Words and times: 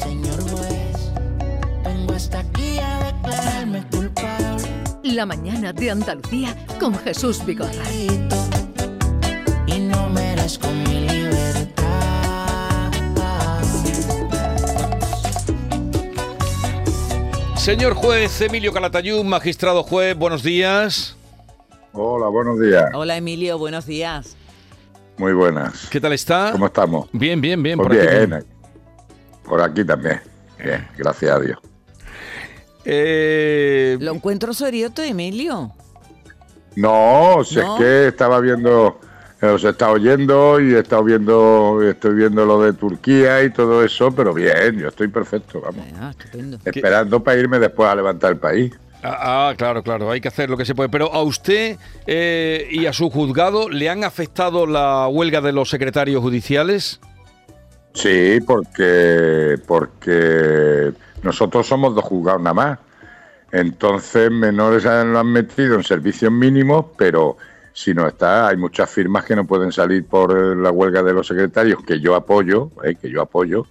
Señor 0.00 0.40
juez, 0.50 1.12
vengo 1.84 2.14
hasta 2.14 2.40
aquí 2.40 2.78
a 2.78 3.12
declararme 3.12 3.84
culpable. 3.90 4.68
La 5.02 5.26
mañana 5.26 5.74
de 5.74 5.90
Andalucía 5.90 6.56
con 6.78 6.94
Jesús 6.94 7.44
Vigorra. 7.44 7.84
Y 9.66 9.78
no 9.78 10.08
merezco 10.08 10.68
mi 10.68 11.00
libertad. 11.00 11.84
Señor 17.56 17.92
juez 17.92 18.40
Emilio 18.40 18.72
Calatayud, 18.72 19.22
magistrado 19.24 19.82
juez, 19.82 20.16
buenos 20.16 20.42
días. 20.42 21.14
Hola, 21.92 22.28
buenos 22.28 22.58
días. 22.58 22.86
Hola 22.94 23.18
Emilio, 23.18 23.58
buenos 23.58 23.84
días. 23.84 24.34
Muy 25.18 25.34
buenas. 25.34 25.88
¿Qué 25.90 26.00
tal 26.00 26.14
está? 26.14 26.52
¿Cómo 26.52 26.66
estamos? 26.66 27.10
Bien, 27.12 27.38
bien, 27.38 27.62
bien. 27.62 27.76
Pues 27.76 27.88
por 27.88 27.98
aquí 27.98 28.16
bien, 28.16 28.44
por 29.50 29.60
aquí 29.60 29.84
también. 29.84 30.20
Bien, 30.62 30.86
gracias 30.96 31.32
a 31.32 31.40
Dios. 31.40 31.58
Eh, 32.84 33.98
¿Lo 34.00 34.14
encuentro 34.14 34.54
serioto, 34.54 35.02
Emilio? 35.02 35.72
No, 36.76 37.42
si 37.44 37.56
¿No? 37.56 37.74
es 37.74 37.82
que 37.82 38.08
estaba 38.08 38.40
viendo, 38.40 39.00
eh, 39.42 39.46
os 39.46 39.64
he 39.64 39.70
estado 39.70 39.92
oyendo 39.92 40.60
y 40.60 40.74
he 40.74 40.78
estado 40.78 41.04
viendo, 41.04 41.82
estoy 41.82 42.14
viendo 42.14 42.46
lo 42.46 42.62
de 42.62 42.72
Turquía 42.72 43.42
y 43.42 43.50
todo 43.50 43.84
eso, 43.84 44.12
pero 44.12 44.32
bien, 44.32 44.78
yo 44.78 44.88
estoy 44.88 45.08
perfecto, 45.08 45.60
vamos. 45.60 45.84
Ah, 46.00 46.10
estupendo. 46.10 46.58
Esperando 46.64 47.22
para 47.22 47.38
irme 47.38 47.58
después 47.58 47.88
a 47.88 47.94
levantar 47.96 48.30
el 48.32 48.38
país. 48.38 48.72
ah, 49.02 49.48
ah, 49.50 49.54
claro, 49.56 49.82
claro, 49.82 50.10
hay 50.10 50.20
que 50.20 50.28
hacer 50.28 50.48
lo 50.48 50.56
que 50.56 50.64
se 50.64 50.74
puede. 50.74 50.88
Pero 50.88 51.12
a 51.12 51.22
usted 51.22 51.76
eh, 52.06 52.68
y 52.70 52.86
a 52.86 52.92
su 52.92 53.10
juzgado 53.10 53.68
le 53.68 53.90
han 53.90 54.04
afectado 54.04 54.66
la 54.66 55.08
huelga 55.08 55.40
de 55.40 55.52
los 55.52 55.68
secretarios 55.68 56.22
judiciales. 56.22 57.00
Sí, 57.92 58.40
porque, 58.46 59.58
porque 59.66 60.92
nosotros 61.22 61.66
somos 61.66 61.94
dos 61.94 62.04
juzgados 62.04 62.40
nada 62.40 62.54
más. 62.54 62.78
Entonces, 63.52 64.30
menores 64.30 64.84
lo 64.84 65.18
han 65.18 65.32
metido 65.32 65.74
en 65.74 65.82
servicios 65.82 66.30
mínimos, 66.30 66.86
pero 66.96 67.36
si 67.72 67.94
no 67.94 68.06
está, 68.06 68.48
hay 68.48 68.56
muchas 68.56 68.88
firmas 68.90 69.24
que 69.24 69.34
no 69.34 69.44
pueden 69.44 69.72
salir 69.72 70.04
por 70.06 70.56
la 70.56 70.70
huelga 70.70 71.02
de 71.02 71.12
los 71.12 71.26
secretarios, 71.26 71.82
que 71.84 71.98
yo 72.00 72.14
apoyo, 72.14 72.70
eh, 72.84 72.94
que 72.94 73.10
yo 73.10 73.22
apoyo, 73.22 73.66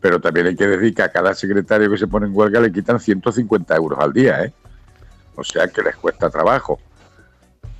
pero 0.00 0.20
también 0.20 0.46
hay 0.46 0.56
que 0.56 0.66
decir 0.66 0.94
que 0.94 1.02
a 1.02 1.10
cada 1.10 1.34
secretario 1.34 1.90
que 1.90 1.98
se 1.98 2.06
pone 2.06 2.26
en 2.26 2.34
huelga 2.34 2.60
le 2.60 2.72
quitan 2.72 2.98
150 2.98 3.76
euros 3.76 3.98
al 3.98 4.12
día, 4.12 4.44
¿eh? 4.44 4.52
O 5.36 5.44
sea 5.44 5.68
que 5.68 5.82
les 5.82 5.96
cuesta 5.96 6.30
trabajo, 6.30 6.78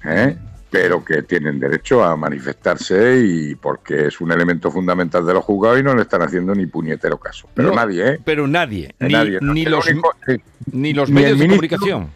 ¿eh? 0.04 0.36
Pero 0.70 1.04
que 1.04 1.22
tienen 1.22 1.58
derecho 1.58 2.04
a 2.04 2.16
manifestarse 2.16 3.20
y 3.24 3.54
porque 3.56 4.06
es 4.06 4.20
un 4.20 4.30
elemento 4.30 4.70
fundamental 4.70 5.26
de 5.26 5.34
los 5.34 5.44
juzgados 5.44 5.80
y 5.80 5.82
no 5.82 5.94
le 5.94 6.02
están 6.02 6.22
haciendo 6.22 6.54
ni 6.54 6.66
puñetero 6.66 7.18
caso. 7.18 7.48
Pero 7.54 7.70
No, 7.70 7.74
nadie, 7.74 8.08
¿eh? 8.12 8.20
Pero 8.24 8.46
nadie, 8.46 8.94
ni, 9.00 9.12
Nadie, 9.12 9.38
no. 9.40 9.52
ni 9.52 9.64
los, 9.64 9.86
único- 9.88 10.14
sí. 10.26 10.40
ni 10.72 10.92
los 10.94 11.08
ni 11.10 11.16
medios 11.22 11.38
de 11.38 11.48
comunicación. 11.48 12.10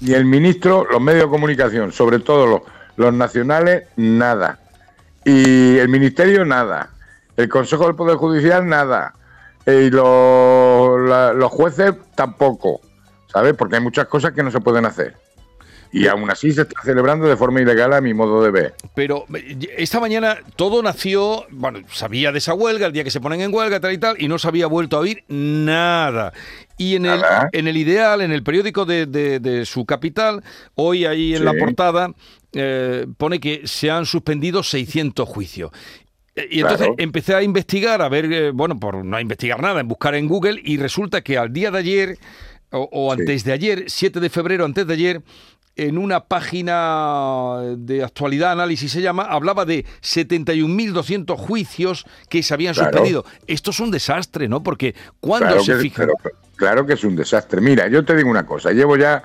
Ni 0.00 0.12
el 0.14 0.24
ministro, 0.24 0.86
los 0.90 1.00
medios 1.00 1.24
de 1.24 1.30
comunicación, 1.30 1.92
sobre 1.92 2.18
todo 2.20 2.46
los, 2.46 2.62
los 2.96 3.12
nacionales, 3.12 3.84
nada. 3.96 4.58
Y 5.24 5.76
el 5.78 5.88
ministerio, 5.88 6.44
nada. 6.44 6.90
El 7.36 7.48
Consejo 7.48 7.86
del 7.86 7.94
Poder 7.96 8.16
Judicial, 8.16 8.66
nada. 8.66 9.14
Y 9.66 9.90
los, 9.90 11.00
la- 11.08 11.32
los 11.34 11.50
jueces, 11.52 11.92
tampoco. 12.14 12.80
¿Sabes? 13.32 13.54
Porque 13.54 13.76
hay 13.76 13.82
muchas 13.82 14.06
cosas 14.06 14.32
que 14.32 14.42
no 14.42 14.50
se 14.50 14.60
pueden 14.60 14.84
hacer. 14.86 15.14
Y 15.96 16.08
aún 16.08 16.28
así 16.28 16.50
se 16.50 16.62
está 16.62 16.82
celebrando 16.82 17.28
de 17.28 17.36
forma 17.36 17.60
ilegal 17.60 17.92
a 17.92 18.00
mi 18.00 18.12
modo 18.14 18.42
de 18.42 18.50
ver. 18.50 18.74
Pero 18.96 19.26
eh, 19.32 19.56
esta 19.78 20.00
mañana 20.00 20.38
todo 20.56 20.82
nació, 20.82 21.46
bueno, 21.50 21.78
sabía 21.92 22.32
de 22.32 22.38
esa 22.38 22.52
huelga, 22.52 22.86
el 22.88 22.92
día 22.92 23.04
que 23.04 23.12
se 23.12 23.20
ponen 23.20 23.40
en 23.42 23.54
huelga, 23.54 23.78
tal 23.78 23.92
y 23.92 23.98
tal, 23.98 24.20
y 24.20 24.26
no 24.26 24.36
se 24.40 24.48
había 24.48 24.66
vuelto 24.66 24.96
a 24.96 25.00
oír 25.00 25.22
nada. 25.28 26.32
Y 26.76 26.96
en, 26.96 27.06
el, 27.06 27.22
en 27.52 27.68
el 27.68 27.76
ideal, 27.76 28.20
en 28.22 28.32
el 28.32 28.42
periódico 28.42 28.84
de, 28.84 29.06
de- 29.06 29.38
de 29.38 29.64
su 29.66 29.86
capital, 29.86 30.42
hoy 30.74 31.04
ahí 31.04 31.32
en 31.34 31.38
Sí. 31.38 31.44
la 31.44 31.52
portada, 31.54 32.10
eh, 32.52 33.06
pone 33.16 33.38
que 33.38 33.62
se 33.66 33.88
han 33.90 34.04
suspendido 34.04 34.64
600 34.64 35.28
juicios. 35.28 35.70
Eh, 36.34 36.48
Y 36.50 36.60
entonces 36.62 36.88
Claro. 36.88 36.94
empecé 36.98 37.34
a 37.36 37.42
investigar, 37.44 38.02
a 38.02 38.08
ver, 38.08 38.24
eh, 38.32 38.50
bueno, 38.50 38.80
por 38.80 39.04
no 39.04 39.20
investigar 39.20 39.62
nada, 39.62 39.80
en 39.80 39.86
buscar 39.86 40.16
en 40.16 40.26
Google, 40.26 40.60
y 40.64 40.76
resulta 40.76 41.22
que 41.22 41.38
al 41.38 41.52
día 41.52 41.70
de 41.70 41.78
ayer, 41.78 42.18
o, 42.72 42.88
o 42.90 43.14
Sí. 43.14 43.20
antes 43.20 43.44
de 43.44 43.52
ayer, 43.52 43.84
7 43.86 44.18
de 44.18 44.28
febrero, 44.28 44.64
antes 44.64 44.84
de 44.84 44.94
ayer, 44.94 45.22
en 45.76 45.98
una 45.98 46.24
página 46.26 47.58
de 47.76 48.04
actualidad, 48.04 48.52
análisis 48.52 48.92
se 48.92 49.00
llama, 49.02 49.24
hablaba 49.24 49.64
de 49.64 49.84
71.200 50.02 51.36
juicios 51.36 52.06
que 52.28 52.42
se 52.42 52.54
habían 52.54 52.74
Claro. 52.74 52.90
suspendido. 52.92 53.24
Esto 53.46 53.70
es 53.70 53.80
un 53.80 53.90
desastre, 53.90 54.48
¿no? 54.48 54.62
Porque 54.62 54.94
cuando 55.20 55.48
Claro 55.48 55.64
se 55.64 55.78
que, 55.78 55.92
pero- 55.96 56.12
claro 56.56 56.86
que 56.86 56.92
es 56.94 57.04
un 57.04 57.16
desastre. 57.16 57.60
Mira, 57.60 57.88
yo 57.88 58.04
te 58.04 58.14
digo 58.14 58.30
una 58.30 58.46
cosa, 58.46 58.70
llevo 58.70 58.96
ya 58.96 59.22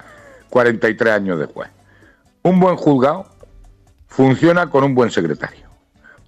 43 0.50 1.14
años 1.14 1.40
de 1.40 1.46
juez. 1.46 1.70
Un 2.42 2.60
buen 2.60 2.76
juzgado 2.78 3.26
funciona 4.08 4.70
con 4.70 4.84
un 4.84 4.96
buen 4.96 5.12
secretario. 5.12 5.68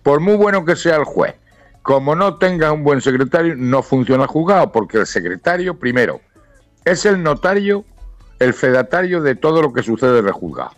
Por 0.04 0.20
muy 0.20 0.36
bueno 0.36 0.66
que 0.66 0.76
sea 0.76 0.98
el 0.98 1.04
juez, 1.04 1.36
como 1.82 2.16
no 2.16 2.36
tenga 2.38 2.72
un 2.72 2.84
buen 2.84 3.02
secretario, 3.02 3.56
no 3.58 3.82
funciona 3.82 4.24
el 4.24 4.30
juzgado, 4.30 4.72
porque 4.72 4.98
el 5.00 5.08
secretario, 5.08 5.80
primero, 5.80 6.22
es 6.86 7.06
el 7.06 7.22
notario, 7.24 7.86
el 8.42 8.56
fedatario 8.56 9.22
de 9.22 9.36
todo 9.36 9.62
lo 9.62 9.72
que 9.72 9.84
sucede 9.84 10.18
en 10.20 10.26
el 10.26 10.34
juzgado. 10.34 10.72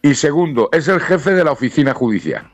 Y 0.00 0.14
segundo, 0.14 0.68
es 0.72 0.86
el 0.86 1.00
jefe 1.00 1.32
de 1.32 1.42
la 1.42 1.50
oficina 1.50 1.92
judicial. 1.92 2.48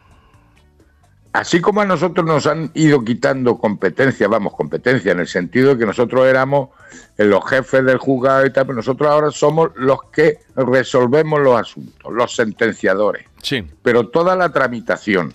Así 1.34 1.60
como 1.60 1.82
a 1.82 1.84
nosotros 1.84 2.26
nos 2.26 2.46
han 2.46 2.70
ido 2.72 3.04
quitando 3.04 3.58
competencia, 3.58 4.26
vamos, 4.26 4.54
competencia 4.54 5.12
en 5.12 5.20
el 5.20 5.28
sentido 5.28 5.74
de 5.74 5.78
que 5.78 5.86
nosotros 5.86 6.26
éramos 6.26 6.70
los 7.18 7.44
jefes 7.50 7.84
del 7.84 7.98
juzgado 7.98 8.46
y 8.46 8.50
tal, 8.50 8.64
pero 8.64 8.76
nosotros 8.76 9.10
ahora 9.10 9.30
somos 9.30 9.72
los 9.76 10.02
que 10.04 10.38
resolvemos 10.56 11.40
los 11.40 11.60
asuntos, 11.60 12.10
los 12.10 12.34
sentenciadores. 12.34 13.26
Sí. 13.42 13.62
Pero 13.82 14.08
toda 14.08 14.36
la 14.36 14.50
tramitación, 14.52 15.34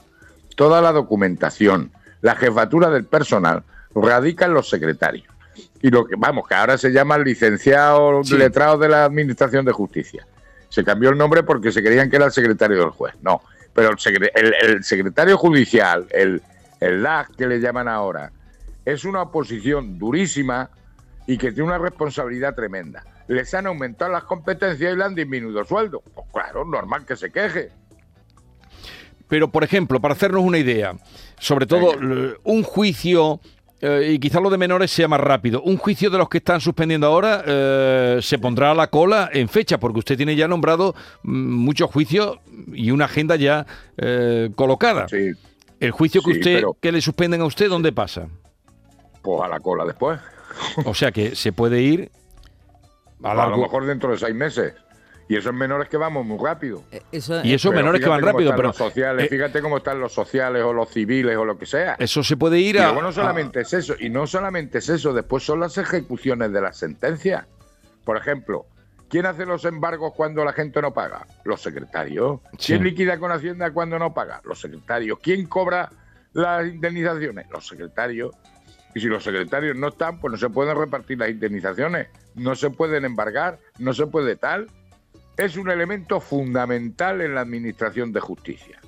toda 0.55 0.81
la 0.81 0.91
documentación, 0.91 1.91
la 2.21 2.35
jefatura 2.35 2.89
del 2.89 3.05
personal 3.05 3.63
radica 3.93 4.45
en 4.45 4.55
los 4.55 4.67
secretarios. 4.67 5.32
Y 5.81 5.89
lo 5.89 6.05
que, 6.05 6.15
vamos, 6.17 6.47
que 6.47 6.55
ahora 6.55 6.77
se 6.77 6.91
llaman 6.91 7.23
licenciados 7.23 8.27
Sí. 8.27 8.37
letrados 8.37 8.79
de 8.79 8.89
la 8.89 9.05
Administración 9.05 9.65
de 9.65 9.71
Justicia. 9.71 10.25
Se 10.69 10.83
cambió 10.83 11.09
el 11.09 11.17
nombre 11.17 11.43
porque 11.43 11.71
se 11.71 11.83
creían 11.83 12.09
que 12.09 12.15
era 12.15 12.25
el 12.25 12.31
secretario 12.31 12.77
del 12.79 12.89
juez. 12.89 13.13
No, 13.21 13.41
pero 13.73 13.89
el, 13.89 13.97
secre- 13.97 14.31
el- 14.35 14.53
el 14.61 14.83
secretario 14.83 15.37
judicial, 15.37 16.07
el, 16.11 16.41
el 16.79 17.03
LAG 17.03 17.35
que 17.35 17.47
le 17.47 17.59
llaman 17.59 17.87
ahora, 17.87 18.31
es 18.85 19.05
una 19.05 19.21
oposición 19.21 19.97
durísima 19.99 20.69
y 21.27 21.37
que 21.37 21.51
tiene 21.51 21.67
una 21.69 21.77
responsabilidad 21.77 22.55
tremenda. 22.55 23.03
Les 23.27 23.53
han 23.53 23.67
aumentado 23.67 24.11
las 24.11 24.23
competencias 24.23 24.93
y 24.93 24.97
le 24.97 25.03
han 25.03 25.15
disminuido 25.15 25.59
el 25.61 25.67
sueldo. 25.67 26.01
Pues 26.13 26.27
claro, 26.33 26.65
normal 26.65 27.05
que 27.05 27.15
se 27.15 27.31
queje. 27.31 27.71
Pero, 29.27 29.49
por 29.49 29.63
ejemplo, 29.63 29.99
para 30.01 30.13
hacernos 30.13 30.43
una 30.43 30.57
idea, 30.57 30.95
sobre 31.39 31.65
todo 31.65 31.93
un 32.43 32.63
juicio, 32.63 33.39
eh, 33.85 34.11
y 34.13 34.19
quizás 34.19 34.41
lo 34.41 34.49
de 34.49 34.57
menores 34.57 34.89
sea 34.91 35.07
más 35.09 35.19
rápido, 35.19 35.61
un 35.61 35.75
juicio 35.77 36.09
de 36.09 36.17
los 36.17 36.29
que 36.29 36.37
están 36.37 36.61
suspendiendo 36.61 37.05
ahora 37.07 37.43
eh, 37.45 38.19
se 38.21 38.39
pondrá 38.39 38.71
a 38.71 38.73
la 38.73 38.87
cola 38.87 39.29
en 39.33 39.49
fecha, 39.49 39.77
porque 39.79 39.99
usted 39.99 40.15
tiene 40.15 40.35
ya 40.35 40.47
nombrado 40.47 40.95
mm, 41.23 41.31
muchos 41.55 41.91
juicios 41.91 42.39
y 42.73 42.91
una 42.91 43.05
agenda 43.05 43.35
ya 43.35 43.65
eh, 43.97 44.49
colocada. 44.55 45.07
Sí, 45.09 45.31
El 45.79 45.91
juicio 45.91 46.21
que 46.21 46.31
Sí, 46.33 46.39
usted 46.39 46.55
pero- 46.55 46.77
que 46.81 46.91
le 46.93 47.01
suspenden 47.01 47.41
a 47.41 47.45
usted, 47.45 47.67
¿dónde 47.69 47.91
pasa? 47.91 48.27
pues 49.21 49.41
a 49.41 49.47
la 49.47 49.59
cola 49.59 49.85
después. 49.85 50.19
O 50.85 50.93
sea 50.93 51.11
que 51.11 51.35
se 51.35 51.51
puede 51.53 51.81
ir 51.81 52.11
a 53.23 53.31
A, 53.31 53.47
lo 53.49 53.57
mejor 53.57 53.85
dentro 53.85 54.11
de 54.11 54.17
seis 54.17 54.35
meses. 54.35 54.73
Y 55.33 55.37
esos 55.37 55.53
menores 55.53 55.89
que 55.89 55.97
vamos 55.97 56.25
muy 56.25 56.37
rápido. 56.37 56.83
Eh, 56.91 57.01
Eso, 57.11 57.41
Y 57.43 57.53
eso 57.53 57.69
Pero 57.69 57.81
menores 57.81 58.01
que 58.01 58.09
van 58.09 58.21
rápido, 58.21 58.51
pero 58.55 58.67
los 58.67 58.77
sociales, 58.77 59.25
eh, 59.25 59.29
fíjate 59.29 59.61
cómo 59.61 59.77
están 59.77 59.99
los 59.99 60.13
sociales 60.13 60.61
o 60.63 60.73
los 60.73 60.89
civiles 60.89 61.35
o 61.37 61.43
lo 61.43 61.57
que 61.57 61.65
sea. 61.65 61.95
eso 61.97 62.23
se 62.23 62.37
puede 62.37 62.59
ir 62.59 62.75
Y 62.75 62.79
a... 62.79 62.83
luego 62.85 63.01
no 63.01 63.11
solamente 63.11 63.61
es 63.61 63.73
eso, 63.73 63.95
y 63.99 64.09
no 64.09 64.27
solamente 64.27 64.77
es 64.77 64.89
eso, 64.89 65.11
después 65.11 65.43
son 65.43 65.59
las 65.59 65.75
ejecuciones 65.79 66.51
de 66.53 66.61
las 66.61 66.77
sentencias. 66.77 67.47
Por 68.05 68.15
ejemplo, 68.17 68.67
¿quién 69.09 69.25
hace 69.25 69.45
los 69.47 69.65
embargos 69.65 70.13
cuando 70.15 70.45
la 70.45 70.53
gente 70.53 70.79
no 70.83 70.93
paga? 70.93 71.25
Los 71.45 71.61
secretarios. 71.61 72.39
Sí. 72.59 72.73
¿Quién 72.73 72.83
liquida 72.83 73.17
con 73.17 73.31
Hacienda 73.31 73.71
cuando 73.71 73.97
no 73.97 74.13
paga? 74.13 74.39
Los 74.43 74.61
secretarios. 74.61 75.17
¿Quién 75.19 75.47
cobra 75.47 75.89
las 76.33 76.67
indemnizaciones? 76.67 77.47
Los 77.49 77.67
secretarios. 77.67 78.35
Y 78.95 78.99
si 78.99 79.07
los 79.07 79.23
secretarios 79.23 79.75
no 79.75 79.87
están, 79.87 80.19
pues 80.19 80.31
no 80.31 80.37
se 80.37 80.49
pueden 80.51 80.77
repartir 80.77 81.17
las 81.17 81.29
indemnizaciones, 81.29 82.09
no 82.35 82.53
se 82.53 82.69
pueden 82.69 83.05
embargar, 83.05 83.57
no 83.79 83.91
se 83.93 84.05
puede 84.05 84.35
tal. 84.35 84.67
Es 85.37 85.57
un 85.57 85.69
elemento 85.69 86.19
fundamental 86.19 87.21
en 87.21 87.35
la 87.35 87.41
administración 87.41 88.11
de 88.11 88.19
justicia. 88.19 88.79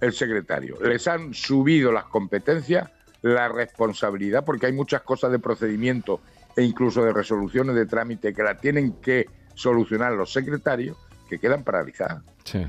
El 0.00 0.12
secretario. 0.12 0.76
Les 0.82 1.06
han 1.08 1.32
subido 1.32 1.92
las 1.92 2.04
competencias, 2.04 2.90
la 3.22 3.48
responsabilidad, 3.48 4.44
porque 4.44 4.66
hay 4.66 4.72
muchas 4.72 5.02
cosas 5.02 5.30
de 5.32 5.38
procedimiento 5.38 6.20
e 6.56 6.62
incluso 6.62 7.02
de 7.04 7.12
resoluciones 7.12 7.74
de 7.74 7.86
trámite 7.86 8.34
que 8.34 8.42
la 8.42 8.56
tienen 8.56 8.92
que 9.00 9.26
solucionar 9.54 10.12
los 10.12 10.32
secretarios, 10.32 10.96
que 11.28 11.38
quedan 11.38 11.64
paralizadas. 11.64 12.22
Sí. 12.44 12.64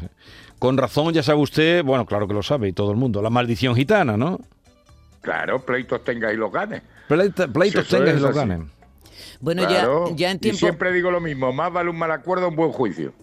Con 0.58 0.78
razón, 0.78 1.14
ya 1.14 1.22
sabe 1.22 1.40
usted, 1.42 1.84
bueno, 1.84 2.06
claro 2.06 2.28
que 2.28 2.34
lo 2.34 2.42
sabe 2.42 2.70
y 2.70 2.74
todo 2.74 2.92
el 2.92 2.98
mundo, 2.98 3.22
la 3.22 3.30
maldición 3.30 3.76
gitana, 3.76 4.18
¿no? 4.18 4.40
Claro, 5.22 5.60
pleitos 5.66 6.04
tenga 6.04 6.32
y 6.32 6.38
los 6.38 6.52
gane. 6.52 6.82
Pleita- 7.10 7.52
pleitos 7.52 7.88
Si 7.88 7.96
y 7.96 8.00
los 8.00 8.34
ganen. 8.36 8.72
Bueno, 9.40 9.66
Claro, 9.68 10.10
ya, 10.10 10.16
ya 10.16 10.32
en 10.32 10.38
Y 10.38 10.40
tiempo. 10.40 10.60
siempre 10.60 10.92
digo 10.92 11.12
lo 11.12 11.20
mismo, 11.22 11.52
más 11.54 11.72
vale 11.72 11.90
un 11.90 11.98
mal 11.98 12.12
acuerdo 12.12 12.46
a 12.46 12.50
un 12.50 12.56
buen 12.56 12.72
juicio. 12.72 13.14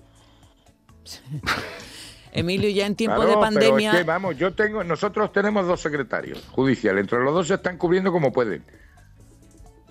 Emilio, 2.32 2.68
ya 2.70 2.86
en 2.86 2.96
tiempo 2.96 3.16
Claro, 3.16 3.28
de 3.30 3.36
pero 3.36 3.40
pandemia. 3.40 3.92
es 3.92 3.98
que, 3.98 4.02
vamos, 4.04 4.36
yo 4.36 4.54
tengo, 4.54 4.82
nosotros 4.82 5.32
tenemos 5.32 5.66
dos 5.66 5.80
secretarios 5.80 6.44
judiciales, 6.50 7.02
entre 7.02 7.20
los 7.22 7.32
dos 7.32 7.46
se 7.46 7.54
están 7.54 7.78
cubriendo 7.78 8.10
como 8.10 8.32
pueden. 8.32 8.64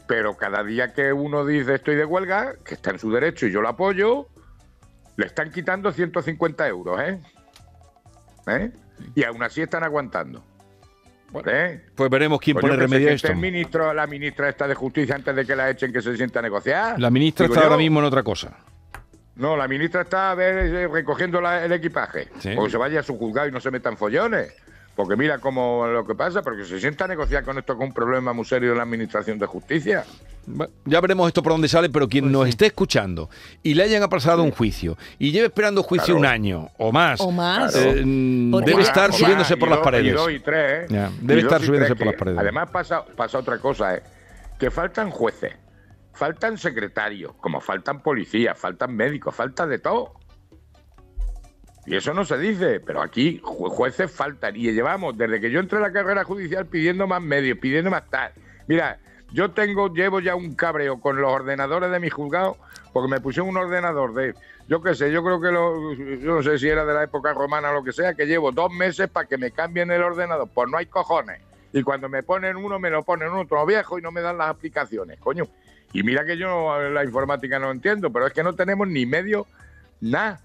Pero 0.08 0.36
cada 0.36 0.62
día 0.64 0.92
que 0.94 1.14
uno 1.14 1.46
dice 1.46 1.76
estoy 1.76 1.96
de 1.96 2.04
huelga, 2.04 2.56
que 2.66 2.74
está 2.74 2.92
en 2.92 3.00
su 3.00 3.10
derecho 3.12 3.46
y 3.48 3.52
yo 3.52 3.62
lo 3.62 3.70
apoyo, 3.70 4.28
le 5.16 5.26
están 5.26 5.52
quitando 5.52 5.92
150 5.94 6.68
euros, 6.68 7.00
¿eh? 7.00 7.22
¿Eh? 8.48 8.72
Y 9.16 9.24
aún 9.24 9.42
así 9.42 9.62
están 9.62 9.84
aguantando. 9.84 10.44
¿Eh? 11.46 11.82
Pues 11.96 12.10
veremos 12.10 12.40
quién 12.40 12.56
Pues 12.56 12.62
pone 12.64 12.76
remedio 12.76 13.10
a 13.10 13.14
esto. 13.14 13.28
este 13.28 13.40
ministro, 13.40 13.94
la 13.94 14.06
ministra 14.08 14.50
esta 14.50 14.68
de 14.68 14.76
justicia, 14.76 15.16
antes 15.16 15.36
de 15.36 15.46
que 15.46 15.56
la 15.56 15.70
echen, 15.70 15.92
que 15.92 16.02
se 16.02 16.16
sienta 16.16 16.40
a 16.40 16.42
negociar. 16.42 17.00
La 17.00 17.10
ministra 17.10 17.46
Digo 17.46 17.56
está 17.56 17.66
ahora 17.68 17.78
mismo 17.78 18.00
en 18.00 18.06
otra 18.06 18.24
cosa. 18.24 18.56
No, 19.36 19.58
la 19.58 19.68
ministra 19.68 20.02
está 20.02 20.30
a 20.32 20.36
ver, 20.36 20.58
eh, 20.74 20.88
recogiendo 20.88 21.42
la- 21.42 21.66
el 21.66 21.72
equipaje. 21.72 22.28
Sí. 22.40 22.52
Porque 22.56 22.70
se 22.72 22.78
vaya 22.78 23.00
a 23.00 23.04
su 23.04 23.18
juzgado 23.18 23.48
y 23.48 23.52
no 23.52 23.60
se 23.60 23.72
metan 23.72 23.98
follones. 23.98 24.54
Porque 24.96 25.16
mira 25.16 25.40
cómo 25.40 25.88
lo 25.88 26.06
que 26.06 26.14
pasa, 26.14 26.44
porque 26.44 26.66
se 26.66 26.80
sienta 26.80 27.06
a 27.06 27.08
negociar 27.08 27.44
con 27.44 27.58
esto 27.58 27.76
con 27.76 27.88
un 27.88 27.94
problema 27.94 28.32
muy 28.32 28.46
serio 28.46 28.72
en 28.72 28.78
la 28.78 28.84
administración 28.84 29.40
de 29.40 29.48
justicia. 29.48 30.06
Ya 30.86 31.00
veremos 31.02 31.28
esto 31.28 31.42
por 31.42 31.54
dónde 31.54 31.68
sale, 31.68 31.90
pero 31.90 32.08
quien 32.08 32.26
Pues 32.26 32.32
nos 32.34 32.44
sí. 32.44 32.50
esté 32.50 32.66
escuchando 32.68 33.30
y 33.64 33.74
le 33.74 33.84
hayan 33.84 34.08
pasado 34.10 34.44
un 34.44 34.52
juicio 34.52 34.96
y 35.18 35.32
lleve 35.32 35.48
esperando 35.48 35.82
juicio 35.82 36.16
Claro. 36.16 36.20
un 36.20 36.26
año 36.28 36.70
o 36.78 36.92
más, 36.92 37.22
O 37.22 37.32
más. 37.32 37.74
eh, 37.76 38.04
debe 38.06 38.82
estar 38.84 39.12
subiéndose 39.14 39.58
por 39.58 39.70
las 39.70 39.78
dos- 39.80 39.86
paredes. 39.86 40.08
Y 40.08 40.12
dos 40.12 40.32
y 40.32 40.40
tres, 40.42 40.84
¿eh? 40.84 40.88
Ya, 40.90 41.10
Y 41.10 41.26
debe 41.26 41.42
dos 41.42 41.52
estar 41.54 41.62
y 41.62 41.66
subiéndose 41.66 41.96
tres 41.96 41.98
por 41.98 42.06
las 42.08 42.14
que- 42.16 42.20
paredes. 42.20 42.40
Además 42.40 42.70
pasa, 42.70 43.06
pasa 43.06 43.40
otra 43.40 43.58
cosa, 43.58 43.96
¿eh? 43.96 44.04
Que 44.60 44.70
faltan 44.70 45.10
jueces, 45.10 45.54
faltan 46.14 46.58
secretarios, 46.58 47.34
como 47.40 47.60
faltan 47.62 48.02
policías, 48.02 48.60
faltan 48.60 48.96
médicos, 48.96 49.34
falta 49.34 49.66
de 49.66 49.80
todo. 49.80 50.14
Y 51.86 51.96
eso 51.98 52.14
no 52.14 52.24
se 52.24 52.38
dice, 52.38 52.80
pero 52.80 53.02
aquí 53.02 53.42
ju- 53.44 53.70
jueces 53.70 54.10
faltan. 54.12 54.56
Y 54.56 54.72
llevamos, 54.72 55.18
desde 55.18 55.42
que 55.42 55.52
yo 55.52 55.60
entré 55.60 55.80
a 55.80 55.82
la 55.82 55.92
carrera 55.92 56.24
judicial, 56.24 56.66
pidiendo 56.66 57.08
más 57.08 57.22
medios, 57.22 57.58
pidiendo 57.58 57.92
más 57.92 58.10
tal. 58.10 58.32
Mira, 58.68 59.00
yo 59.32 59.52
tengo, 59.52 59.94
llevo 59.94 60.20
ya 60.22 60.36
un 60.36 60.56
cabreo 60.56 61.02
con 61.02 61.22
los 61.22 61.32
ordenadores 61.32 61.92
de 61.92 62.00
mi 62.00 62.10
juzgado, 62.10 62.58
porque 62.94 63.10
me 63.10 63.20
pusieron 63.20 63.50
un 63.50 63.58
ordenador 63.58 64.14
de, 64.14 64.34
yo 64.70 64.82
qué 64.82 64.96
sé, 64.96 65.12
yo 65.12 65.24
creo 65.24 65.42
que 65.42 65.52
lo, 65.52 65.94
yo 65.94 66.36
no 66.36 66.44
sé 66.44 66.58
si 66.58 66.70
era 66.70 66.86
de 66.86 66.94
la 66.94 67.04
época 67.04 67.34
romana 67.34 67.72
o 67.72 67.74
lo 67.74 67.84
que 67.84 67.92
sea, 67.92 68.14
que 68.14 68.28
llevo 68.28 68.52
dos 68.52 68.72
meses 68.72 69.10
para 69.10 69.28
que 69.28 69.38
me 69.38 69.52
cambien 69.52 69.92
el 69.92 70.04
ordenador. 70.04 70.48
Pues 70.54 70.70
no 70.70 70.78
hay 70.78 70.86
cojones. 70.86 71.42
Y 71.74 71.82
cuando 71.84 72.08
me 72.08 72.24
ponen 72.24 72.56
uno, 72.56 72.80
me 72.80 72.92
lo 72.92 73.04
ponen 73.04 73.30
otro 73.30 73.66
viejo 73.66 74.00
y 74.00 74.02
no 74.02 74.12
me 74.12 74.22
dan 74.22 74.38
las 74.38 74.50
aplicaciones, 74.50 75.20
coño. 75.20 75.48
Y 75.92 76.04
mira 76.04 76.26
que 76.26 76.38
yo 76.38 76.80
la 76.90 77.04
informática 77.04 77.60
no 77.60 77.72
entiendo, 77.72 78.12
pero 78.12 78.28
es 78.28 78.34
que 78.34 78.44
no 78.44 78.54
tenemos 78.54 78.88
ni 78.88 79.06
medio, 79.06 79.48
nada. 80.00 80.40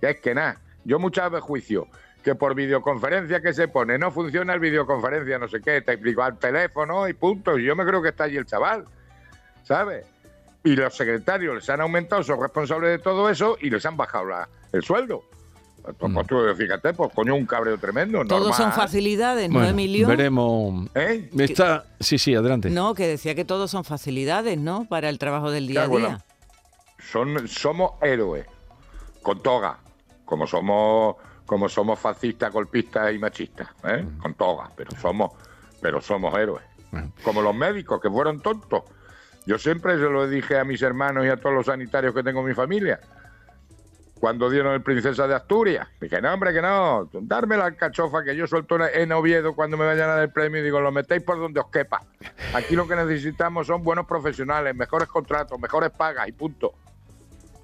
Es 0.00 0.20
que 0.20 0.34
nada. 0.34 0.60
Yo 0.84 0.98
muchas 0.98 1.30
veces 1.30 1.44
juicio 1.44 1.88
que 2.22 2.34
por 2.34 2.54
videoconferencia 2.54 3.40
que 3.42 3.52
se 3.52 3.68
pone 3.68 3.98
no 3.98 4.10
funciona 4.10 4.54
el 4.54 4.60
videoconferencia, 4.60 5.38
no 5.38 5.48
sé 5.48 5.60
qué, 5.60 5.82
te 5.82 5.92
explico 5.92 6.22
al 6.22 6.38
teléfono 6.38 7.06
y 7.08 7.12
punto. 7.12 7.58
Y 7.58 7.64
yo 7.64 7.76
me 7.76 7.84
creo 7.84 8.00
que 8.02 8.08
está 8.10 8.24
allí 8.24 8.36
el 8.36 8.46
chaval, 8.46 8.84
¿sabes? 9.64 10.06
Y 10.62 10.74
los 10.76 10.96
secretarios 10.96 11.54
les 11.56 11.68
han 11.70 11.80
aumentado, 11.82 12.22
son 12.22 12.40
responsables 12.40 12.90
de 12.90 12.98
todo 12.98 13.28
eso 13.28 13.56
y 13.60 13.68
les 13.68 13.84
han 13.84 13.96
bajado 13.96 14.24
la- 14.26 14.48
el 14.72 14.82
sueldo. 14.82 15.22
Pues, 15.98 16.12
pues, 16.14 16.26
tú, 16.26 16.36
fíjate, 16.56 16.94
pues 16.94 17.12
coño, 17.12 17.34
un 17.34 17.44
cabreo 17.44 17.76
tremendo. 17.76 18.24
Todos 18.24 18.56
son 18.56 18.72
facilidades, 18.72 19.50
¿no, 19.50 19.54
Bueno, 19.56 19.68
Emilio? 19.68 20.08
veremos. 20.08 20.88
¿Eh? 20.94 21.28
Está, 21.38 21.84
sí, 22.00 22.16
sí, 22.16 22.34
adelante. 22.34 22.70
No, 22.70 22.94
que 22.94 23.06
decía 23.06 23.34
que 23.34 23.44
todos 23.44 23.70
son 23.70 23.84
facilidades, 23.84 24.56
¿no? 24.56 24.86
Para 24.88 25.10
el 25.10 25.18
trabajo 25.18 25.50
del 25.50 25.66
día 25.66 25.80
a 25.82 25.84
día. 25.84 25.90
bueno. 25.90 26.22
Son, 27.12 27.46
somos 27.48 27.92
héroes, 28.00 28.46
con 29.22 29.42
toga, 29.42 29.78
como 30.24 30.46
somos, 30.46 31.16
como 31.46 31.68
somos 31.68 31.98
fascistas, 31.98 32.52
golpistas 32.52 33.12
y 33.12 33.18
machistas, 33.18 33.68
¿eh? 33.84 34.06
con 34.20 34.34
toga, 34.34 34.70
pero 34.76 34.90
somos, 34.92 35.32
pero 35.80 36.00
somos 36.00 36.36
héroes. 36.38 36.64
Como 37.24 37.42
los 37.42 37.54
médicos 37.54 38.00
que 38.00 38.08
fueron 38.08 38.40
tontos. 38.40 38.84
Yo 39.46 39.58
siempre 39.58 39.94
se 39.94 40.08
lo 40.08 40.26
dije 40.28 40.58
a 40.58 40.64
mis 40.64 40.80
hermanos 40.80 41.26
y 41.26 41.28
a 41.28 41.36
todos 41.36 41.54
los 41.54 41.66
sanitarios 41.66 42.14
que 42.14 42.22
tengo 42.22 42.40
en 42.40 42.46
mi 42.46 42.54
familia. 42.54 43.00
Cuando 44.18 44.48
dieron 44.48 44.72
el 44.72 44.80
Princesa 44.80 45.26
de 45.26 45.34
Asturias, 45.34 45.86
dije, 46.00 46.22
no, 46.22 46.32
hombre, 46.32 46.54
que 46.54 46.62
no, 46.62 47.10
darme 47.12 47.58
la 47.58 47.66
alcachofa 47.66 48.24
que 48.24 48.34
yo 48.34 48.46
suelto 48.46 48.78
en 48.86 49.12
Oviedo 49.12 49.54
cuando 49.54 49.76
me 49.76 49.84
vayan 49.84 50.08
a 50.08 50.14
dar 50.14 50.22
el 50.22 50.32
premio 50.32 50.60
y 50.60 50.64
digo, 50.64 50.80
lo 50.80 50.92
metéis 50.92 51.22
por 51.22 51.38
donde 51.38 51.60
os 51.60 51.68
quepa. 51.68 52.00
Aquí 52.54 52.74
lo 52.74 52.88
que 52.88 52.96
necesitamos 52.96 53.66
son 53.66 53.82
buenos 53.82 54.06
profesionales, 54.06 54.74
mejores 54.74 55.08
contratos, 55.08 55.60
mejores 55.60 55.90
pagas 55.90 56.26
y 56.28 56.32
punto. 56.32 56.72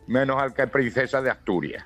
Menos 0.07 0.43
al 0.43 0.53
que 0.53 0.63
es 0.63 0.71
Princesa 0.71 1.23
de 1.23 1.31
Asturias. 1.31 1.85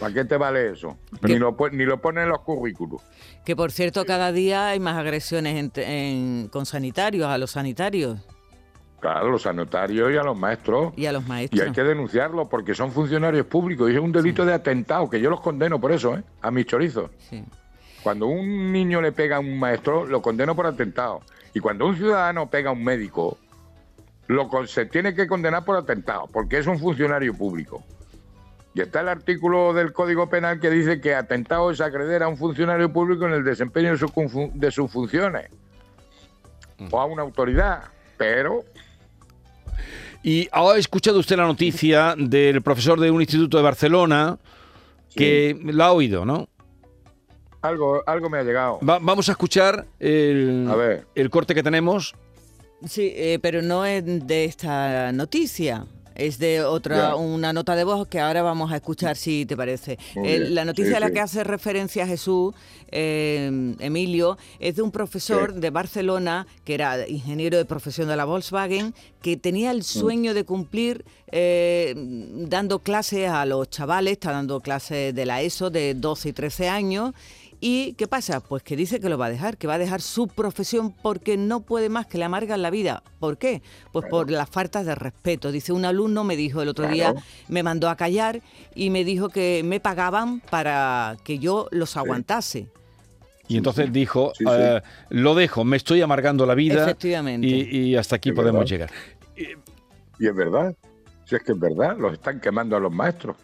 ¿Para 0.00 0.14
qué 0.14 0.24
te 0.24 0.36
vale 0.38 0.70
eso? 0.72 0.96
Ni 1.22 1.38
lo, 1.38 1.54
ni 1.72 1.84
lo 1.84 2.00
ponen 2.00 2.24
en 2.24 2.30
los 2.30 2.40
currículos. 2.40 3.02
Que 3.44 3.54
por 3.54 3.70
cierto, 3.70 4.04
cada 4.06 4.32
día 4.32 4.68
hay 4.68 4.80
más 4.80 4.96
agresiones 4.96 5.56
en- 5.56 5.72
en- 5.84 6.48
con 6.48 6.64
sanitarios, 6.66 7.28
a 7.28 7.36
los 7.38 7.50
sanitarios 7.52 8.18
Claro, 8.98 9.28
a 9.28 9.30
los 9.30 9.42
sanitarios 9.42 10.12
y 10.12 10.16
a 10.16 10.22
los 10.22 10.38
maestros. 10.38 10.92
y 10.96 11.06
a 11.06 11.12
los 11.12 11.24
Y 11.24 11.28
maestros. 11.28 11.66
hay 11.66 11.72
que 11.72 11.82
denunciarlo 11.82 12.48
porque 12.48 12.74
son 12.74 12.92
funcionarios 12.92 13.46
públicos 13.46 13.90
y 13.90 13.94
es 13.94 14.00
un 14.00 14.12
delito 14.12 14.44
de 14.44 14.52
atentado, 14.54 15.08
que 15.08 15.20
yo 15.20 15.30
los 15.30 15.40
condeno 15.40 15.80
por 15.80 15.92
eso, 15.92 16.16
¿eh? 16.16 16.22
A 16.42 16.50
mis 16.50 16.66
chorizos. 16.66 17.10
Sí. 17.30 17.42
Cuando 18.02 18.26
un 18.26 18.72
niño 18.72 19.00
le 19.02 19.12
pega 19.12 19.36
a 19.36 19.40
un 19.40 19.58
maestro, 19.58 20.06
lo 20.06 20.20
condeno 20.22 20.54
por 20.56 20.66
atentado. 20.66 21.20
Y 21.54 21.60
cuando 21.60 21.86
un 21.86 21.96
ciudadano 21.96 22.48
pega 22.48 22.70
a 22.70 22.72
un 22.72 22.82
médico, 22.84 23.38
lo 24.28 24.48
se 24.66 24.86
tiene 24.86 25.14
que 25.14 25.26
condenar 25.26 25.64
por 25.64 25.76
atentado, 25.76 26.26
porque 26.32 26.58
es 26.58 26.66
un 26.66 26.78
funcionario 26.78 27.34
público. 27.34 27.82
Y 28.74 28.80
está 28.82 29.00
el 29.00 29.08
artículo 29.08 29.72
del 29.72 29.92
Código 29.92 30.28
Penal 30.30 30.60
que 30.60 30.70
dice 30.70 31.00
que 31.00 31.14
atentado 31.14 31.70
es 31.70 31.80
agreder 31.80 32.22
a 32.22 32.28
un 32.28 32.36
funcionario 32.36 32.92
público 32.92 33.26
en 33.26 33.32
el 33.32 33.42
desempeño 33.44 33.90
de, 33.90 33.98
su 33.98 34.06
confu- 34.06 34.52
de 34.52 34.70
sus 34.70 34.90
funciones. 34.90 35.48
O 36.90 37.00
a 37.00 37.04
una 37.06 37.22
autoridad. 37.22 37.82
Pero 38.16 38.64
Y 40.22 40.48
ha 40.52 40.76
escuchado 40.76 41.18
usted 41.18 41.36
la 41.36 41.46
noticia 41.46 42.14
del 42.16 42.62
profesor 42.62 43.00
de 43.00 43.10
un 43.10 43.20
instituto 43.22 43.56
de 43.56 43.62
Barcelona 43.62 44.38
que 45.16 45.58
la 45.64 45.86
ha 45.86 45.92
oído, 45.92 46.24
¿no? 46.24 46.48
algo, 47.62 48.02
algo 48.06 48.30
me 48.30 48.38
ha 48.38 48.42
llegado. 48.42 48.78
Va- 48.80 48.98
vamos 49.00 49.28
a 49.28 49.32
escuchar 49.32 49.84
el, 49.98 50.66
A 50.70 50.76
ver. 50.76 51.06
el 51.14 51.28
corte 51.28 51.54
que 51.54 51.62
tenemos. 51.62 52.14
Sí, 52.86 53.12
eh, 53.14 53.38
pero 53.42 53.60
no 53.60 53.84
es 53.84 54.02
de 54.26 54.44
esta 54.46 55.12
noticia. 55.12 55.84
Es 56.14 56.38
de 56.38 56.62
otra, 56.62 56.96
Ya. 56.96 57.14
una 57.14 57.52
nota 57.52 57.74
de 57.76 57.84
voz 57.84 58.06
que 58.08 58.20
ahora 58.20 58.42
vamos 58.42 58.72
a 58.72 58.76
escuchar 58.76 59.16
si 59.16 59.46
te 59.46 59.56
parece. 59.56 59.98
La 60.14 60.64
noticia 60.64 60.90
sí, 60.90 60.96
a 60.96 61.00
la 61.00 61.06
sí. 61.08 61.12
que 61.14 61.20
hace 61.20 61.44
referencia 61.44 62.06
Jesús, 62.06 62.54
eh, 62.90 63.74
Emilio, 63.78 64.36
es 64.58 64.76
de 64.76 64.82
un 64.82 64.90
profesor 64.90 65.52
Sí. 65.54 65.60
de 65.60 65.70
Barcelona, 65.70 66.46
que 66.64 66.74
era 66.74 67.08
ingeniero 67.08 67.56
de 67.56 67.64
profesión 67.64 68.08
de 68.08 68.16
la 68.16 68.24
Volkswagen, 68.24 68.94
que 69.22 69.36
tenía 69.36 69.72
Mm. 69.72 69.76
el 69.76 69.82
sueño 69.84 70.34
de 70.34 70.44
cumplir 70.44 71.04
eh, 71.32 71.94
dando 72.48 72.80
clases 72.80 73.28
a 73.30 73.46
los 73.46 73.70
chavales, 73.70 74.14
está 74.14 74.32
dando 74.32 74.60
clases 74.60 75.14
de 75.14 75.26
la 75.26 75.42
ESO 75.42 75.70
de 75.70 75.94
12 75.94 76.30
y 76.30 76.32
13 76.32 76.68
años. 76.68 77.12
¿Y 77.62 77.92
qué 77.92 78.06
pasa? 78.08 78.40
Pues 78.40 78.62
que 78.62 78.74
dice 78.74 79.00
que 79.00 79.08
lo 79.10 79.18
va 79.18 79.26
a 79.26 79.30
dejar, 79.30 79.58
que 79.58 79.66
va 79.66 79.74
a 79.74 79.78
dejar 79.78 80.00
su 80.00 80.28
profesión 80.28 80.92
porque 81.02 81.36
no 81.36 81.60
puede 81.60 81.90
más, 81.90 82.06
que 82.06 82.16
le 82.16 82.24
amargan 82.24 82.62
la 82.62 82.70
vida. 82.70 83.02
¿Por 83.18 83.36
qué? 83.36 83.60
Pues 83.92 84.06
por 84.08 84.30
las 84.30 84.48
faltas 84.48 84.86
de 84.86 84.94
respeto. 84.94 85.52
Dice, 85.52 85.72
un 85.72 85.84
alumno 85.84 86.24
me 86.24 86.36
dijo 86.36 86.62
el 86.62 86.68
otro 86.68 86.88
día, 86.88 87.14
me 87.48 87.62
mandó 87.62 87.90
a 87.90 87.96
callar 87.96 88.40
y 88.74 88.88
me 88.88 89.04
dijo 89.04 89.28
que 89.28 89.60
me 89.64 89.78
pagaban 89.78 90.40
para 90.40 91.16
que 91.22 91.38
yo 91.38 91.68
los 91.70 91.96
aguantase. 91.98 92.68
Y 93.46 93.56
entonces 93.58 93.92
dijo, 93.92 94.32
Sí, 94.38 94.44
sí. 94.44 94.50
eh, 94.56 94.80
lo 95.10 95.34
dejo, 95.34 95.64
me 95.64 95.76
estoy 95.76 96.00
amargando 96.00 96.46
la 96.46 96.54
vida. 96.54 96.84
Efectivamente. 96.84 97.46
Y, 97.46 97.88
y 97.90 97.96
hasta 97.96 98.16
aquí 98.16 98.30
Es 98.30 98.34
podemos 98.34 98.60
verdad. 98.70 98.88
llegar. 99.36 99.56
Y 100.18 100.26
es 100.26 100.34
verdad. 100.34 100.74
Si 101.26 101.34
es 101.36 101.42
que 101.42 101.52
es 101.52 101.58
verdad, 101.60 101.96
los 101.98 102.12
están 102.14 102.40
quemando 102.40 102.76
a 102.76 102.80
los 102.80 102.92
maestros. 102.92 103.36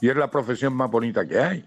Y 0.00 0.08
es 0.08 0.16
la 0.16 0.28
profesión 0.30 0.72
más 0.74 0.90
bonita 0.90 1.26
que 1.26 1.38
hay. 1.38 1.64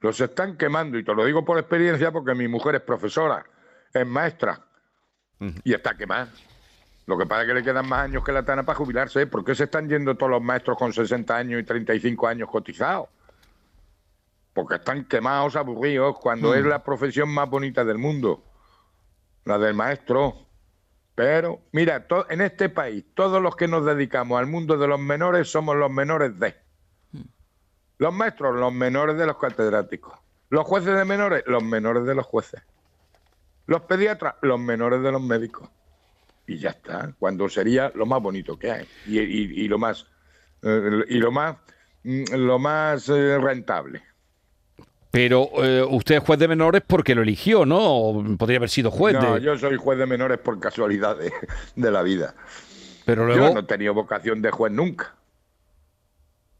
Los 0.00 0.20
están 0.20 0.56
quemando, 0.56 0.96
y 0.98 1.04
te 1.04 1.14
lo 1.14 1.24
digo 1.24 1.44
por 1.44 1.58
experiencia 1.58 2.12
porque 2.12 2.34
mi 2.34 2.46
mujer 2.46 2.76
es 2.76 2.82
profesora, 2.82 3.44
es 3.92 4.06
maestra, 4.06 4.64
y 5.64 5.72
está 5.74 5.96
quemada. 5.96 6.28
Lo 7.06 7.16
que 7.16 7.26
pasa 7.26 7.42
es 7.42 7.48
que 7.48 7.54
le 7.54 7.62
quedan 7.62 7.88
más 7.88 8.04
años 8.04 8.22
que 8.22 8.32
la 8.32 8.44
tana 8.44 8.64
para 8.64 8.76
jubilarse. 8.76 9.26
¿Por 9.26 9.44
qué 9.44 9.54
se 9.54 9.64
están 9.64 9.88
yendo 9.88 10.14
todos 10.14 10.30
los 10.30 10.42
maestros 10.42 10.76
con 10.76 10.92
60 10.92 11.34
años 11.34 11.60
y 11.60 11.64
35 11.64 12.28
años 12.28 12.50
cotizados? 12.50 13.08
Porque 14.52 14.74
están 14.74 15.04
quemados, 15.06 15.56
aburridos, 15.56 16.18
cuando 16.18 16.54
es 16.54 16.64
la 16.64 16.84
profesión 16.84 17.30
más 17.30 17.48
bonita 17.48 17.84
del 17.84 17.96
mundo, 17.96 18.44
la 19.44 19.58
del 19.58 19.74
maestro. 19.74 20.34
Pero, 21.14 21.62
mira, 21.72 22.06
en 22.28 22.40
este 22.42 22.68
país, 22.68 23.04
todos 23.14 23.40
los 23.40 23.56
que 23.56 23.68
nos 23.68 23.86
dedicamos 23.86 24.38
al 24.38 24.46
mundo 24.46 24.76
de 24.76 24.86
los 24.86 25.00
menores 25.00 25.50
somos 25.50 25.76
los 25.76 25.90
menores 25.90 26.38
de. 26.38 26.54
Los 27.98 28.14
maestros, 28.14 28.56
los 28.56 28.72
menores 28.72 29.16
de 29.16 29.26
los 29.26 29.36
catedráticos. 29.38 30.14
Los 30.50 30.64
jueces 30.66 30.96
de 30.96 31.04
menores, 31.04 31.42
los 31.46 31.62
menores 31.62 32.04
de 32.06 32.14
los 32.14 32.24
jueces. 32.26 32.62
Los 33.66 33.82
pediatras, 33.82 34.34
los 34.42 34.58
menores 34.58 35.02
de 35.02 35.12
los 35.12 35.20
médicos. 35.22 35.68
Y 36.46 36.58
ya 36.58 36.70
está, 36.70 37.12
cuando 37.18 37.48
sería 37.48 37.92
lo 37.94 38.06
más 38.06 38.22
bonito 38.22 38.58
que 38.58 38.70
hay. 38.70 38.88
Y, 39.06 39.18
y- 39.18 39.64
y 39.64 39.68
lo 39.68 39.78
más, 39.78 40.06
eh, 40.62 41.04
y 41.08 41.18
lo 41.18 41.30
más, 41.30 41.56
mm, 42.04 42.22
lo 42.36 42.58
más 42.58 43.08
eh, 43.10 43.36
rentable. 43.38 44.02
Pero 45.10 45.48
eh, 45.62 45.82
usted 45.88 46.16
es 46.16 46.22
juez 46.22 46.38
de 46.38 46.48
menores 46.48 46.82
porque 46.86 47.14
lo 47.14 47.22
eligió, 47.22 47.66
¿no? 47.66 47.78
O 47.80 48.24
podría 48.38 48.58
haber 48.58 48.70
sido 48.70 48.90
juez 48.90 49.14
No, 49.14 49.34
de... 49.34 49.40
yo 49.42 49.58
soy 49.58 49.76
juez 49.76 49.98
de 49.98 50.06
menores 50.06 50.38
por 50.38 50.58
casualidad 50.60 51.16
de, 51.18 51.32
de 51.76 51.90
la 51.90 52.02
vida. 52.02 52.34
Pero 53.04 53.28
Yo 53.28 53.36
luego... 53.36 53.54
no 53.54 53.60
he 53.60 53.64
tenido 53.64 53.92
vocación 53.94 54.40
de 54.42 54.50
juez 54.50 54.72
nunca. 54.72 55.14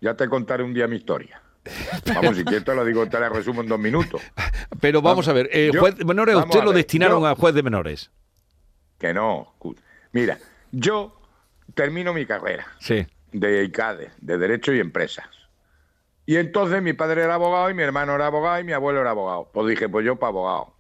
Ya 0.00 0.14
te 0.14 0.28
contaré 0.28 0.62
un 0.62 0.72
día 0.74 0.86
mi 0.86 0.96
historia. 0.96 1.40
Vamos, 2.14 2.36
si 2.36 2.44
quieres 2.44 2.64
te 2.64 2.74
lo 2.74 2.84
digo, 2.84 3.06
te 3.08 3.18
la 3.20 3.28
resumo 3.28 3.60
en 3.62 3.68
dos 3.68 3.78
minutos. 3.78 4.22
Pero 4.80 5.02
vamos 5.02 5.28
a 5.28 5.32
ver, 5.32 5.48
eh, 5.52 5.70
Yo- 5.72 5.80
juez 5.80 5.96
de 5.96 6.04
menores, 6.04 6.36
usted 6.36 6.60
lo 6.60 6.66
ver, 6.70 6.76
destinaron 6.76 7.20
yo- 7.20 7.26
a 7.26 7.34
juez 7.34 7.54
de 7.54 7.62
menores. 7.62 8.10
Que 8.98 9.12
no. 9.12 9.54
Mira, 10.12 10.38
yo 10.72 11.20
termino 11.74 12.14
mi 12.14 12.24
carrera 12.26 12.66
Sí. 12.78 13.06
de 13.32 13.64
ICADE, 13.64 14.10
de 14.20 14.38
Derecho 14.38 14.72
y 14.72 14.80
Empresas. 14.80 15.26
Y 16.26 16.36
entonces 16.36 16.82
mi 16.82 16.92
padre 16.92 17.22
era 17.24 17.34
abogado 17.34 17.70
y 17.70 17.74
mi 17.74 17.82
hermano 17.82 18.14
era 18.14 18.26
abogado 18.26 18.60
y 18.60 18.64
mi 18.64 18.72
abuelo 18.72 19.00
era 19.00 19.10
abogado. 19.10 19.50
Pues 19.52 19.66
dije, 19.68 19.88
pues 19.88 20.04
yo 20.06 20.16
para 20.16 20.28
abogado. 20.30 20.74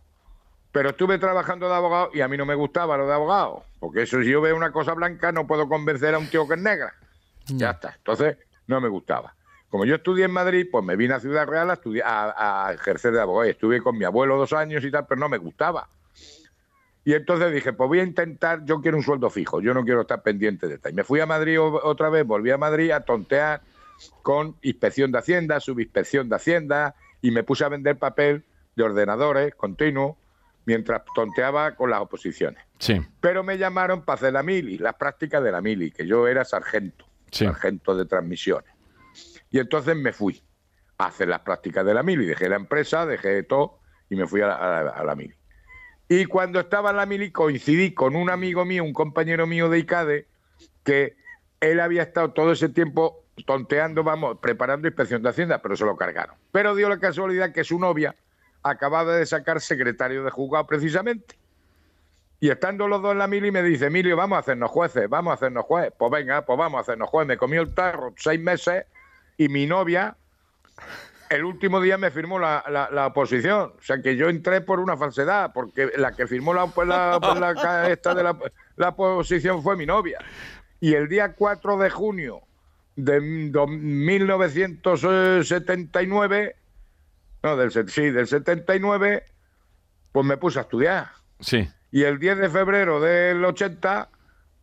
Pero 0.72 0.90
estuve 0.90 1.18
trabajando 1.18 1.68
de 1.68 1.74
abogado 1.74 2.10
y 2.14 2.20
a 2.20 2.28
mí 2.28 2.36
no 2.36 2.44
me 2.46 2.54
gustaba 2.54 2.96
lo 2.96 3.06
de 3.06 3.14
abogado. 3.14 3.64
Porque 3.80 4.02
eso, 4.02 4.22
si 4.22 4.30
yo 4.30 4.40
veo 4.40 4.56
una 4.56 4.72
cosa 4.72 4.92
blanca, 4.94 5.32
no 5.32 5.46
puedo 5.46 5.68
convencer 5.68 6.14
a 6.14 6.18
un 6.18 6.28
tío 6.28 6.46
que 6.46 6.54
es 6.54 6.60
negra. 6.60 6.94
Ya 7.46 7.70
está. 7.70 7.94
Entonces, 7.96 8.36
no 8.68 8.80
me 8.80 8.88
gustaba. 8.88 9.34
Como 9.68 9.84
yo 9.84 9.96
estudié 9.96 10.26
en 10.26 10.30
Madrid, 10.30 10.68
pues 10.70 10.84
me 10.84 10.96
vine 10.96 11.14
a 11.14 11.20
Ciudad 11.20 11.46
Real 11.46 11.68
a, 11.70 11.74
estudiar, 11.74 12.06
a, 12.06 12.68
a 12.68 12.72
ejercer 12.72 13.12
de 13.12 13.20
abogado. 13.20 13.50
Estuve 13.50 13.82
con 13.82 13.98
mi 13.98 14.04
abuelo 14.04 14.36
dos 14.36 14.52
años 14.52 14.84
y 14.84 14.90
tal, 14.90 15.06
pero 15.06 15.20
no 15.20 15.28
me 15.28 15.38
gustaba. 15.38 15.88
Y 17.04 17.14
entonces 17.14 17.52
dije, 17.52 17.72
pues 17.72 17.88
voy 17.88 18.00
a 18.00 18.02
intentar, 18.02 18.66
yo 18.66 18.82
quiero 18.82 18.98
un 18.98 19.02
sueldo 19.02 19.30
fijo, 19.30 19.62
yo 19.62 19.72
no 19.72 19.82
quiero 19.82 20.02
estar 20.02 20.22
pendiente 20.22 20.68
de 20.68 20.76
tal. 20.76 20.92
Y 20.92 20.94
me 20.94 21.04
fui 21.04 21.20
a 21.20 21.26
Madrid 21.26 21.58
otra 21.58 22.10
vez, 22.10 22.26
volví 22.26 22.50
a 22.50 22.58
Madrid 22.58 22.90
a 22.90 23.00
tontear 23.00 23.62
con 24.22 24.56
inspección 24.62 25.10
de 25.10 25.18
Hacienda, 25.18 25.58
subinspección 25.58 26.28
de 26.28 26.36
Hacienda, 26.36 26.94
y 27.22 27.30
me 27.30 27.44
puse 27.44 27.64
a 27.64 27.70
vender 27.70 27.96
papel 27.96 28.44
de 28.76 28.84
ordenadores 28.84 29.54
continuo 29.54 30.18
mientras 30.66 31.02
tonteaba 31.14 31.74
con 31.76 31.88
las 31.88 32.00
oposiciones. 32.00 32.62
Sí. 32.78 33.00
Pero 33.20 33.42
me 33.42 33.56
llamaron 33.56 34.02
para 34.02 34.16
hacer 34.16 34.34
la 34.34 34.42
mili, 34.42 34.76
las 34.76 34.94
prácticas 34.96 35.42
de 35.42 35.50
la 35.50 35.62
mili, 35.62 35.90
que 35.90 36.06
yo 36.06 36.28
era 36.28 36.44
sargento, 36.44 37.06
Sí. 37.30 37.44
sargento 37.44 37.94
de 37.96 38.06
transmisiones. 38.06 38.72
Y 39.50 39.58
entonces 39.58 39.96
me 39.96 40.12
fui 40.12 40.42
a 40.98 41.06
hacer 41.06 41.28
las 41.28 41.40
prácticas 41.40 41.84
de 41.84 41.94
la 41.94 42.02
mili, 42.02 42.26
dejé 42.26 42.48
la 42.48 42.56
empresa, 42.56 43.06
dejé 43.06 43.42
todo 43.42 43.80
y 44.10 44.16
me 44.16 44.26
fui 44.26 44.40
a 44.40 44.48
la, 44.48 44.54
a 44.54 44.80
a 44.80 45.04
la 45.04 45.14
mili. 45.14 45.34
Y 46.08 46.24
cuando 46.24 46.60
estaba 46.60 46.90
en 46.90 46.96
la 46.96 47.06
mili 47.06 47.30
coincidí 47.30 47.92
con 47.92 48.16
un 48.16 48.30
amigo 48.30 48.64
mío, 48.64 48.82
un 48.82 48.94
compañero 48.94 49.46
mío 49.46 49.68
de 49.68 49.78
ICADE, 49.80 50.26
que 50.82 51.16
él 51.60 51.80
había 51.80 52.02
estado 52.02 52.32
todo 52.32 52.52
ese 52.52 52.68
tiempo 52.68 53.24
tonteando, 53.46 54.02
vamos, 54.02 54.38
preparando 54.40 54.88
inspección 54.88 55.22
de 55.22 55.28
Hacienda, 55.28 55.60
pero 55.60 55.76
se 55.76 55.84
lo 55.84 55.96
cargaron. 55.96 56.36
Pero 56.52 56.74
dio 56.74 56.88
la 56.88 56.98
casualidad 56.98 57.52
que 57.52 57.64
su 57.64 57.78
novia 57.78 58.14
acababa 58.62 59.16
de 59.16 59.26
sacar 59.26 59.60
secretario 59.60 60.24
de 60.24 60.30
juzgado 60.30 60.66
precisamente. 60.66 61.37
Y 62.40 62.50
estando 62.50 62.86
los 62.86 63.02
dos 63.02 63.10
en 63.12 63.18
la 63.18 63.26
mili 63.26 63.50
me 63.50 63.62
dice, 63.62 63.86
Emilio, 63.86 64.16
vamos 64.16 64.36
a 64.36 64.40
hacernos 64.40 64.70
jueces, 64.70 65.08
vamos 65.08 65.32
a 65.32 65.34
hacernos 65.34 65.64
jueces. 65.64 65.92
Pues 65.98 66.10
venga, 66.10 66.42
pues 66.46 66.58
vamos 66.58 66.78
a 66.78 66.82
hacernos 66.82 67.08
jueces. 67.10 67.28
Me 67.28 67.36
comió 67.36 67.62
el 67.62 67.74
tarro 67.74 68.14
seis 68.16 68.40
meses 68.40 68.84
y 69.36 69.48
mi 69.48 69.66
novia 69.66 70.16
el 71.30 71.44
último 71.44 71.80
día 71.80 71.98
me 71.98 72.10
firmó 72.10 72.38
la, 72.38 72.64
la, 72.70 72.88
la 72.90 73.08
oposición. 73.08 73.72
O 73.78 73.82
sea 73.82 74.00
que 74.00 74.16
yo 74.16 74.28
entré 74.28 74.60
por 74.62 74.80
una 74.80 74.96
falsedad, 74.96 75.52
porque 75.52 75.90
la 75.96 76.12
que 76.12 76.26
firmó 76.26 76.54
la, 76.54 76.66
pues 76.68 76.88
pues 77.20 77.38
esta 77.88 78.14
de 78.14 78.22
la, 78.22 78.38
oposición 78.88 79.62
fue 79.62 79.76
mi 79.76 79.84
novia. 79.84 80.18
Y 80.80 80.94
el 80.94 81.08
día 81.08 81.34
4 81.34 81.76
de 81.76 81.90
junio 81.90 82.40
de 82.96 83.50
do- 83.50 83.66
1979, 83.66 86.56
no, 87.42 87.56
del, 87.56 87.70
sí, 87.90 88.10
del 88.10 88.26
79, 88.26 89.24
pues 90.12 90.26
me 90.26 90.36
puse 90.36 90.58
a 90.60 90.62
estudiar. 90.62 91.08
Sí. 91.40 91.68
Y 91.90 92.02
el 92.02 92.18
10 92.18 92.38
de 92.38 92.48
febrero 92.50 93.00
del 93.00 93.44
80, 93.44 94.08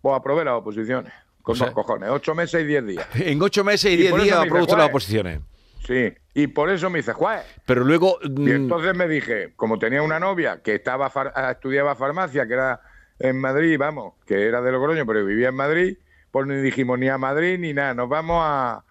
pues 0.01 0.15
aprobé 0.15 0.45
las 0.45 0.55
oposiciones. 0.55 1.11
Con 1.41 1.53
O 1.53 1.55
sea- 1.55 1.67
dos 1.67 1.75
cojones, 1.75 2.09
ocho 2.09 2.33
meses 2.35 2.61
y 2.61 2.65
diez 2.65 2.85
días. 2.85 3.07
En 3.15 3.41
ocho 3.41 3.63
meses 3.63 3.91
y 3.91 3.93
Y 3.95 3.97
diez 3.97 4.15
días 4.15 4.37
aprobó 4.37 4.61
usted 4.63 4.77
las 4.77 4.89
oposiciones. 4.89 5.39
Sí, 5.85 6.11
y 6.33 6.47
por 6.47 6.69
eso 6.71 6.89
me 6.89 6.99
hice 6.99 7.13
juez. 7.13 7.41
Pero 7.65 7.83
luego... 7.83 8.17
Y 8.23 8.29
mm, 8.29 8.47
entonces 8.49 8.95
me 8.95 9.07
dije, 9.07 9.53
como 9.55 9.77
tenía 9.77 10.01
una 10.01 10.19
novia 10.19 10.61
que 10.63 10.73
estaba 10.75 11.09
far- 11.11 11.31
ah, 11.35 11.51
estudiaba 11.51 11.95
farmacia, 11.95 12.47
que 12.47 12.53
era 12.53 12.81
en 13.19 13.39
Madrid, 13.39 13.77
vamos, 13.77 14.15
que 14.25 14.47
era 14.47 14.61
de 14.61 14.71
Logroño, 14.71 15.05
pero 15.05 15.23
vivía 15.23 15.49
en 15.49 15.55
Madrid, 15.55 15.97
pues 16.31 16.47
ni 16.47 16.55
dijimos 16.55 16.97
ni 16.97 17.07
a 17.09 17.17
Madrid 17.19 17.59
ni 17.59 17.71
nada, 17.73 17.93
nos 17.93 18.09
vamos 18.09 18.39
a, 18.43 18.83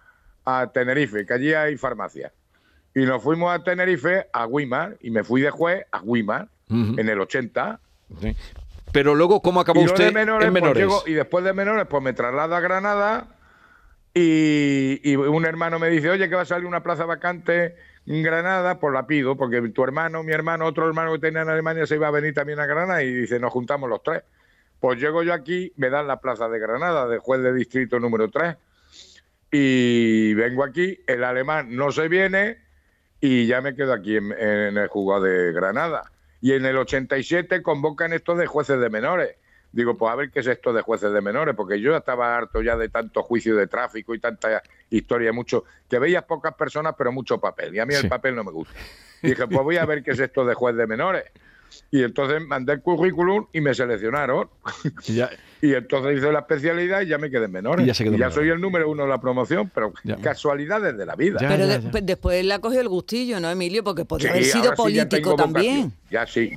a 0.45 0.71
Tenerife, 0.71 1.25
que 1.25 1.33
allí 1.33 1.53
hay 1.53 1.75
farmacia. 1.77 2.31
Y 2.95 3.01
nos 3.01 3.21
fuimos 3.21 3.53
a 3.53 3.61
Tenerife, 3.61 4.27
a 4.31 4.47
Guimar, 4.47 4.97
y 5.01 5.11
me 5.11 5.25
fui 5.25 5.41
de 5.41 5.49
juez 5.51 5.85
a 5.91 5.99
Guimar, 6.01 6.47
en 6.69 7.09
el 7.09 7.19
80. 7.19 7.81
Sí. 8.21 8.35
Pero 8.91 9.13
luego, 9.13 9.41
¿cómo 9.41 9.59
acabó 9.59 9.81
y 9.81 9.85
usted 9.85 10.05
de 10.05 10.11
menores, 10.13 10.47
en 10.47 10.53
pues, 10.53 10.63
menores? 10.63 10.83
llego- 10.83 11.03
y 11.05 11.13
después 11.13 11.43
de 11.43 11.53
menores, 11.53 11.85
pues 11.89 12.01
me 12.01 12.13
traslado 12.13 12.55
a 12.55 12.59
Granada 12.61 13.27
y, 14.13 15.01
y 15.03 15.15
un 15.17 15.45
hermano 15.45 15.79
me 15.79 15.89
dice, 15.89 16.09
oye, 16.09 16.29
que 16.29 16.35
va 16.35 16.43
a 16.43 16.45
salir 16.45 16.65
una 16.65 16.81
plaza 16.81 17.05
vacante 17.05 17.75
en 18.07 18.23
Granada, 18.23 18.79
pues 18.79 18.93
la 18.93 19.05
pido, 19.05 19.35
porque 19.35 19.61
tu 19.69 19.83
hermano, 19.83 20.23
mi 20.23 20.31
hermano, 20.31 20.65
otro 20.65 20.87
hermano 20.87 21.11
que 21.13 21.19
tenía 21.19 21.41
en 21.41 21.49
Alemania 21.49 21.85
se 21.85 21.95
iba 21.95 22.07
a 22.07 22.11
venir 22.11 22.33
también 22.33 22.59
a 22.59 22.65
Granada 22.65 23.03
y 23.03 23.11
dice, 23.13 23.39
nos 23.39 23.51
juntamos 23.51 23.89
los 23.89 24.01
tres. 24.01 24.23
Pues 24.79 24.99
llego 24.99 25.23
yo 25.23 25.33
aquí, 25.33 25.73
me 25.77 25.89
dan 25.89 26.07
la 26.07 26.21
plaza 26.21 26.47
de 26.47 26.59
Granada, 26.59 27.07
de 27.07 27.17
juez 27.17 27.41
de 27.41 27.53
distrito 27.53 27.99
número 27.99 28.29
3, 28.29 28.55
y 29.51 30.33
vengo 30.35 30.63
aquí, 30.63 30.99
el 31.07 31.23
alemán 31.23 31.75
no 31.75 31.91
se 31.91 32.07
viene 32.07 32.59
y 33.19 33.47
ya 33.47 33.61
me 33.61 33.73
quedo 33.75 33.93
aquí 33.93 34.17
en, 34.17 34.31
en 34.33 34.77
el 34.77 34.87
juzgado 34.87 35.23
de 35.23 35.51
Granada. 35.53 36.11
Y 36.45 36.53
en 36.53 36.63
el 36.63 36.77
87 36.77 37.63
convocan 37.63 38.13
esto 38.13 38.35
de 38.35 38.45
jueces 38.45 38.79
de 38.79 38.87
menores. 38.91 39.35
Digo, 39.71 39.97
pues 39.97 40.11
a 40.11 40.15
ver 40.15 40.29
qué 40.29 40.41
es 40.41 40.47
esto 40.47 40.73
de 40.73 40.83
jueces 40.83 41.11
de 41.11 41.19
menores, 41.19 41.55
porque 41.55 41.81
yo 41.81 41.97
estaba 41.97 42.37
harto 42.37 42.61
ya 42.61 42.77
de 42.77 42.87
tanto 42.87 43.23
juicio 43.23 43.55
de 43.55 43.65
tráfico 43.65 44.13
y 44.13 44.19
tanta 44.19 44.61
historia, 44.91 45.33
mucho, 45.33 45.63
que 45.89 45.97
veías 45.97 46.23
pocas 46.25 46.53
personas, 46.53 46.93
pero 46.95 47.11
mucho 47.11 47.39
papel. 47.39 47.73
Y 47.73 47.79
a 47.79 47.87
mí 47.87 47.95
Sí. 47.95 48.03
el 48.03 48.09
papel 48.09 48.35
no 48.35 48.43
me 48.43 48.51
gusta. 48.51 48.75
Dije, 49.23 49.47
pues 49.47 49.63
voy 49.63 49.77
a 49.77 49.85
ver 49.87 50.03
qué 50.03 50.11
es 50.11 50.19
esto 50.19 50.45
de 50.45 50.53
juez 50.53 50.75
de 50.75 50.85
menores. 50.85 51.23
Y 51.91 52.03
entonces 52.03 52.41
mandé 52.47 52.73
el 52.73 52.81
currículum 52.81 53.47
y 53.53 53.61
me 53.61 53.73
seleccionaron. 53.73 54.49
Ya- 55.07 55.29
Y 55.61 55.73
entonces 55.73 56.17
hice 56.19 56.31
la 56.31 56.39
especialidad 56.39 57.01
y 57.01 57.07
ya 57.07 57.17
me 57.17 57.31
quedé 57.31 57.45
en 57.45 57.51
menores. 57.51 57.83
Y 57.83 57.87
ya 57.87 57.93
se 57.95 58.03
quedó 58.03 58.29
soy 58.31 58.49
el 58.49 58.61
número 58.61 58.87
uno 58.87 59.03
de 59.03 59.09
la 59.09 59.19
promoción, 59.19 59.71
pero 59.73 59.93
Ya. 60.03 60.15
casualidades 60.17 60.95
de 60.95 61.05
la 61.07 61.15
vida. 61.15 61.39
Ya, 61.41 61.47
Pero 61.47 61.65
ya, 61.65 61.77
de- 61.79 61.83
ya. 61.85 61.91
pues 61.91 62.05
después 62.05 62.45
le 62.45 62.53
ha 62.53 62.59
cogido 62.59 62.81
el 62.81 62.89
gustillo, 62.89 63.39
¿no, 63.39 63.49
Emilio? 63.49 63.83
Porque 63.83 64.05
podría 64.05 64.27
Sí, 64.27 64.33
haber 64.33 64.43
sido 64.45 64.57
ahora 64.65 64.75
sí 64.75 64.93
ya 64.93 65.03
político 65.09 65.35
también. 65.35 65.75
vocación. 65.85 65.93
Ya 66.11 66.27
sí, 66.27 66.51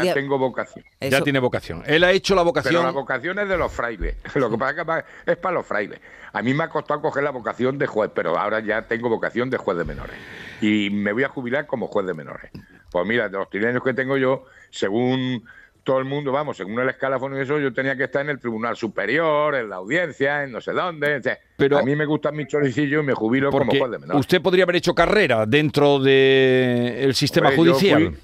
ya 0.00 0.14
tengo 0.14 0.38
vocación. 0.38 0.84
ya 1.00 1.20
tiene 1.20 1.38
vocación. 1.38 1.82
Él 1.86 2.04
ha 2.04 2.12
hecho 2.12 2.34
la 2.34 2.42
Pero 2.42 2.44
vocación... 2.50 2.82
la 2.84 2.90
vocación 2.90 3.38
es 3.38 3.48
de 3.48 3.56
los 3.58 3.72
frailes. 3.72 4.16
Lo 4.34 4.50
que 4.50 4.58
pasa 4.58 4.80
es 4.80 5.04
que 5.24 5.32
es 5.32 5.36
para 5.38 5.54
los 5.54 5.66
frailes. 5.66 6.00
A 6.32 6.42
mí 6.42 6.54
me 6.54 6.64
ha 6.64 6.68
costado 6.68 7.00
coger 7.02 7.22
la 7.24 7.30
vocación 7.30 7.78
de 7.78 7.86
juez, 7.86 8.10
pero 8.14 8.38
ahora 8.38 8.60
ya 8.60 8.82
tengo 8.82 9.08
vocación 9.08 9.50
de 9.50 9.58
juez 9.58 9.76
de 9.76 9.84
menores. 9.84 10.16
Y 10.60 10.90
me 10.90 11.12
voy 11.12 11.24
a 11.24 11.28
jubilar 11.28 11.66
como 11.66 11.86
juez 11.88 12.06
de 12.06 12.14
menores. 12.14 12.50
Pues 12.90 13.06
mira, 13.06 13.28
de 13.28 13.36
los 13.38 13.50
30 13.50 13.68
años 13.70 13.82
que 13.82 13.94
tengo 13.94 14.16
yo, 14.16 14.44
según 14.70 15.44
todo 15.84 15.98
el 15.98 16.04
mundo, 16.04 16.30
vamos, 16.30 16.56
según 16.56 16.78
el 16.78 16.88
escalafón 16.88 17.36
y 17.36 17.40
eso, 17.40 17.58
yo 17.58 17.72
tenía 17.72 17.96
que 17.96 18.04
estar 18.04 18.22
en 18.22 18.30
el 18.30 18.38
Tribunal 18.38 18.76
Superior, 18.76 19.54
en 19.56 19.68
la 19.68 19.76
audiencia, 19.76 20.44
en 20.44 20.52
no 20.52 20.60
sé 20.60 20.72
dónde. 20.72 21.16
o 21.16 21.22
sea, 21.22 21.38
Pero- 21.56 21.78
a 21.78 21.82
mí 21.82 21.96
me 21.96 22.06
gustan 22.06 22.36
mis 22.36 22.46
choricillos 22.46 23.02
y 23.02 23.06
me 23.06 23.14
jubilo 23.14 23.50
como 23.50 23.70
juez 23.70 23.90
de 23.90 23.98
menores. 23.98 24.20
usted 24.20 24.40
podría 24.40 24.64
haber 24.64 24.76
hecho 24.76 24.94
carrera 24.94 25.44
dentro 25.44 25.98
del 25.98 27.14
sistema 27.14 27.50
judicial. 27.52 28.14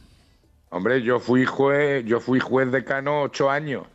Hombre, 0.71 1.03
yo 1.03 1.21
fui 1.21 1.45
juez, 1.45 2.05
yo 2.05 2.21
fui 2.21 2.41
juez 2.41 2.71
decano 2.71 3.23
ocho 3.23 3.51
años. 3.51 3.87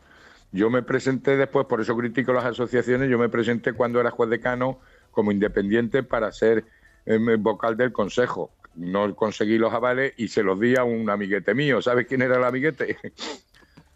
Yo 0.52 0.70
me 0.70 0.84
presenté 0.84 1.36
después, 1.36 1.66
por 1.66 1.82
eso 1.82 1.98
critico 1.98 2.32
las 2.32 2.46
asociaciones, 2.46 3.10
yo 3.10 3.18
me 3.18 3.30
presenté 3.30 3.74
cuando 3.74 4.00
era 4.00 4.12
juez 4.12 4.30
decano 4.30 4.80
como 5.12 5.32
independiente 5.32 6.04
para 6.04 6.32
ser 6.32 6.66
em, 7.06 7.42
vocal 7.42 7.76
del 7.76 7.92
consejo. 7.92 8.52
No 8.76 9.16
conseguí 9.16 9.58
los 9.58 9.74
avales 9.74 10.14
y 10.18 10.28
se 10.28 10.44
los 10.44 10.60
di 10.60 10.76
a 10.76 10.84
un 10.84 11.10
amiguete 11.10 11.54
mío. 11.54 11.82
¿Sabes 11.82 12.08
quién 12.08 12.22
era 12.22 12.38
el 12.38 12.44
amiguete? 12.44 12.98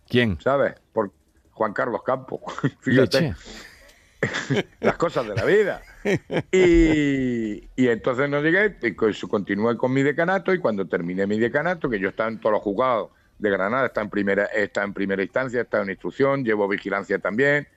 ¿Quién? 0.07 0.39
¿Sabes? 0.39 0.75
Por 0.93 1.11
Juan 1.51 1.73
Carlos 1.73 2.01
Campos. 2.03 2.41
Fíjate 2.81 3.21
Leche. 3.21 3.35
las 4.79 4.95
cosas 4.95 5.27
de 5.27 5.35
la 5.35 5.45
vida. 5.45 5.81
Y, 6.51 7.69
y 7.75 7.87
entonces 7.89 8.29
no 8.29 8.41
llegué, 8.41 8.75
continué 9.29 9.77
con 9.77 9.93
mi 9.93 10.03
decanato 10.03 10.53
y 10.53 10.59
cuando 10.59 10.87
terminé 10.87 11.27
mi 11.27 11.39
decanato, 11.39 11.89
que 11.89 11.99
yo 11.99 12.09
estaba 12.09 12.29
en 12.29 12.39
todos 12.39 12.53
los 12.53 12.61
juzgados 12.61 13.11
de 13.39 13.49
Granada, 13.49 13.87
está 13.87 14.01
en 14.01 14.09
primera, 14.09 14.45
está 14.45 14.83
en 14.83 14.93
primera 14.93 15.21
instancia, 15.21 15.61
está 15.61 15.81
en 15.81 15.89
instrucción, 15.89 16.43
llevo 16.43 16.67
vigilancia 16.67 17.19
también. 17.19 17.67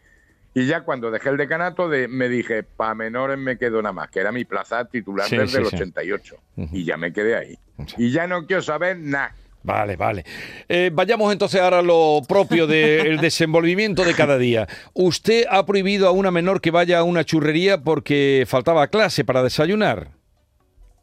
Y 0.53 0.67
ya 0.67 0.81
cuando 0.83 1.11
dejé 1.11 1.29
el 1.29 1.37
decanato 1.37 1.89
de, 1.89 2.09
me 2.09 2.29
dije, 2.29 2.65
para 2.65 2.95
menores 2.95 3.39
me 3.39 3.57
quedo 3.57 3.81
nada 3.83 3.93
más, 3.93 4.11
que 4.11 4.19
era 4.21 4.33
mi 4.33 4.45
plaza 4.45 4.85
titular 4.85 5.29
Sí, 5.29 5.37
desde 5.37 5.59
sí, 5.59 5.63
el 5.63 5.67
sí. 5.67 5.77
88. 5.77 6.37
Ujú. 6.57 6.77
Y 6.77 6.85
ya 6.85 6.97
me 6.97 7.13
quedé 7.13 7.37
ahí. 7.37 7.59
Sí. 7.87 7.95
Y 7.99 8.11
ya 8.11 8.27
no 8.27 8.47
quiero 8.47 8.63
saber 8.63 8.99
nada. 8.99 9.35
Vale, 9.63 9.97
vale. 9.97 10.25
Eh, 10.69 10.91
vayamos 10.93 11.31
entonces 11.33 11.61
ahora 11.61 11.81
a 11.81 11.83
lo 11.83 12.23
propio 12.27 12.67
del 12.67 13.19
desenvolvimiento 13.21 14.05
de 14.05 14.15
cada 14.15 14.39
día. 14.39 14.67
¿Usted 14.95 15.45
ha 15.51 15.67
prohibido 15.67 16.09
a 16.09 16.13
una 16.13 16.31
menor 16.31 16.61
que 16.63 16.71
vaya 16.71 16.99
a 16.99 17.03
una 17.05 17.25
churrería 17.25 17.83
porque 17.83 18.45
faltaba 18.49 18.87
clase 18.89 19.25
para 19.25 19.43
desayunar? 19.43 20.09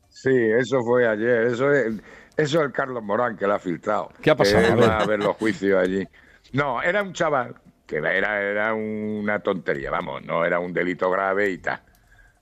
Sí, 0.09 0.31
eso 0.35 0.81
fue 0.83 1.07
ayer. 1.07 1.43
Eso 1.47 1.71
es, 1.71 1.93
eso 2.35 2.59
es 2.59 2.65
el 2.65 2.71
Carlos 2.71 3.03
Morán 3.03 3.37
que 3.37 3.45
la 3.45 3.55
ha 3.55 3.59
filtrado. 3.59 4.09
¿Qué 4.21 4.31
ha 4.31 4.35
pasado? 4.35 4.63
Que 4.65 4.71
A 4.71 4.75
ver. 4.75 4.89
va 4.89 4.99
a 5.01 5.05
ver 5.05 5.19
los 5.19 5.35
juicios 5.35 5.79
allí. 5.81 6.07
No, 6.53 6.81
era 6.81 7.03
un 7.03 7.13
chaval 7.13 7.55
que 7.85 7.97
era, 7.97 8.41
era 8.41 8.73
una 8.73 9.39
tontería, 9.39 9.91
vamos, 9.91 10.23
no 10.25 10.43
era 10.43 10.59
un 10.59 10.73
delito 10.73 11.09
grave 11.11 11.51
y 11.51 11.59
tal. 11.59 11.79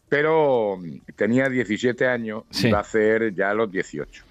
Pero 0.07 0.79
tenía 1.15 1.50
17 1.50 2.07
años 2.07 2.43
Sí. 2.51 2.69
y 2.69 2.72
va 2.72 2.77
a 2.77 2.81
hacer 2.81 3.34
ya 3.36 3.53
los 3.53 3.69
18. 3.72 4.24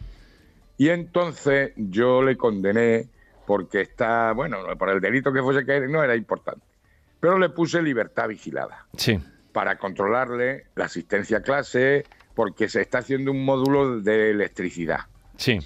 Y 0.76 0.88
entonces 0.88 1.73
yo 1.76 2.23
le 2.23 2.37
condené 2.37 3.09
porque 3.47 3.83
está, 3.83 4.33
bueno, 4.33 4.59
por 4.78 4.88
el 4.90 5.00
delito 5.00 5.33
que 5.33 5.43
fuese 5.43 5.64
que 5.64 5.81
no 5.88 6.02
era 6.02 6.16
importante. 6.16 6.64
Pero 7.21 7.38
le 7.38 7.49
puse 7.50 7.81
libertad 7.83 8.28
vigilada 8.28 8.87
Sí, 8.97 9.19
para 9.52 9.76
controlarle 9.78 10.66
la 10.75 10.87
asistencia 10.87 11.38
a 11.38 11.43
clase, 11.43 12.04
porque 12.35 12.69
se 12.69 12.81
está 12.81 12.99
haciendo 12.99 13.31
un 13.31 13.45
módulo 13.45 14.00
de 14.00 14.31
electricidad. 14.31 15.00
sí, 15.37 15.59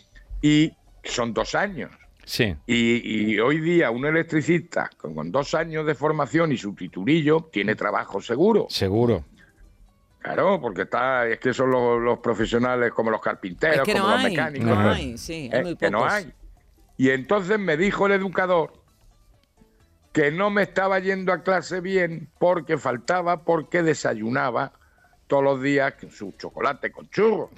Y 0.43 0.73
son 1.05 1.33
dos 1.33 1.55
años. 1.55 1.91
sí. 2.25 2.55
Y, 2.67 3.33
y 3.33 3.41
hoy 3.41 3.61
día 3.61 3.91
un 3.91 4.05
electricista 4.05 4.91
con, 4.99 5.15
con 5.15 5.33
dos 5.33 5.55
años 5.55 5.87
de 5.87 5.95
formación 5.95 6.53
y 6.53 6.59
su 6.59 6.75
titulillo 6.75 7.49
tiene 7.51 7.75
trabajo 7.75 8.21
seguro. 8.21 8.67
Seguro. 8.69 9.25
Claro, 10.21 10.61
porque 10.61 10.83
está, 10.83 11.27
es 11.27 11.39
que 11.39 11.55
son 11.55 11.71
los, 11.71 12.01
los 12.01 12.19
profesionales 12.19 12.93
como 12.93 13.11
los 13.11 13.21
carpinteros, 13.21 13.79
Es 13.79 13.83
que 13.85 13.93
como 13.93 14.09
no 14.09 14.15
los 14.17 14.25
hay, 14.25 14.31
mecánicos. 14.31 14.69
no 14.69 14.91
hay, 14.91 15.19
sí, 15.19 15.49
Eh, 15.53 15.57
hay 15.57 15.63
muy 15.63 15.77
que 15.77 15.91
no 15.91 16.05
hay. 16.05 16.33
Y 16.97 17.11
entonces 17.11 17.59
me 17.59 17.77
dijo 17.77 18.07
el 18.07 18.13
educador 18.13 18.73
que 20.13 20.33
no 20.33 20.51
me 20.51 20.63
estaba 20.63 20.99
yendo 20.99 21.33
a 21.33 21.43
clase 21.45 21.81
bien 21.81 22.29
porque 22.39 22.77
faltaba, 22.79 23.45
porque 23.45 23.83
desayunaba 23.83 24.73
todos 25.29 25.45
los 25.45 25.63
días 25.63 25.95
su 26.11 26.33
chocolate 26.33 26.91
con 26.91 27.09
churros 27.11 27.51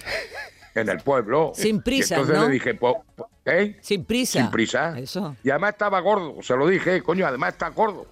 en 0.74 0.88
el 0.88 0.98
pueblo. 0.98 1.52
Sin 1.54 1.82
prisas, 1.82 2.10
Y 2.18 2.20
entonces 2.20 2.38
¿no? 2.38 2.46
le 2.48 2.52
dije, 2.52 2.74
po- 2.74 3.04
po- 3.16 3.28
¿eh? 3.44 3.76
Sin 3.80 4.04
prisa. 4.04 4.40
Sin 4.40 4.50
prisa. 4.50 4.98
Eso. 4.98 5.36
Y 5.42 5.50
además 5.50 5.72
estaba 5.72 6.00
gordo, 6.00 6.36
se 6.42 6.56
lo 6.56 6.66
dije, 6.66 7.02
coño, 7.02 7.26
además 7.26 7.54
está 7.54 7.68
gordo. 7.70 8.06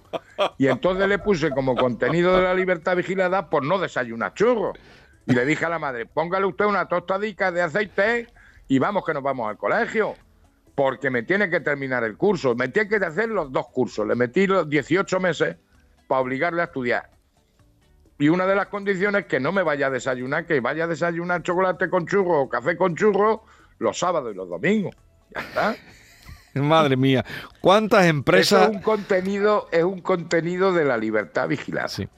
Y 0.57 0.67
entonces 0.67 1.07
le 1.07 1.19
puse 1.19 1.49
como 1.51 1.75
contenido 1.75 2.35
de 2.35 2.43
la 2.43 2.53
libertad 2.53 2.95
vigilada 2.95 3.49
por 3.49 3.63
no 3.65 3.77
desayunar 3.79 4.33
churros. 4.33 4.77
Y 5.25 5.33
le 5.33 5.45
dije 5.45 5.65
a 5.65 5.69
la 5.69 5.79
madre, 5.79 6.05
póngale 6.05 6.45
usted 6.45 6.65
una 6.65 6.87
tostadica 6.87 7.51
de 7.51 7.61
aceite 7.61 8.27
y 8.67 8.79
vamos 8.79 9.03
que 9.05 9.13
nos 9.13 9.23
vamos 9.23 9.47
al 9.49 9.57
colegio. 9.57 10.15
Porque 10.75 11.09
me 11.09 11.23
tiene 11.23 11.49
que 11.49 11.59
terminar 11.59 12.03
el 12.05 12.15
curso. 12.15 12.55
Me 12.55 12.69
tiene 12.69 12.87
que 12.87 12.95
hacer 13.05 13.27
los 13.29 13.51
dos 13.51 13.67
cursos. 13.67 14.07
Le 14.07 14.15
metí 14.15 14.47
los 14.47 14.69
18 14.69 15.19
meses 15.19 15.57
para 16.07 16.21
obligarle 16.21 16.61
a 16.61 16.65
estudiar. 16.65 17.09
Y 18.19 18.27
una 18.27 18.45
de 18.45 18.53
las 18.53 18.67
condiciones 18.67 19.21
es 19.21 19.27
que 19.27 19.39
no 19.39 19.53
me 19.53 19.63
vaya 19.63 19.87
a 19.87 19.89
desayunar, 19.89 20.45
que 20.45 20.59
vaya 20.59 20.83
a 20.83 20.87
desayunar 20.87 21.41
chocolate 21.41 21.89
con 21.89 22.05
churro 22.05 22.41
o 22.41 22.49
café 22.49 22.75
con 22.75 22.93
churro 22.93 23.43
los 23.79 23.97
sábados 23.97 24.33
y 24.33 24.35
los 24.35 24.49
domingos. 24.49 24.93
Ya 25.33 25.41
está. 25.41 25.75
Madre 26.61 26.97
mía. 26.97 27.23
¿Cuántas 27.61 28.01
Eso 28.01 28.09
empresas... 28.09 28.69
es 28.69 28.75
un 28.75 28.81
contenido, 28.81 29.69
es 29.71 29.83
un 29.85 30.01
contenido 30.01 30.73
de 30.73 30.83
la 30.83 30.97
libertad 30.97 31.47
vigilada. 31.47 31.87
Sí. 31.87 32.09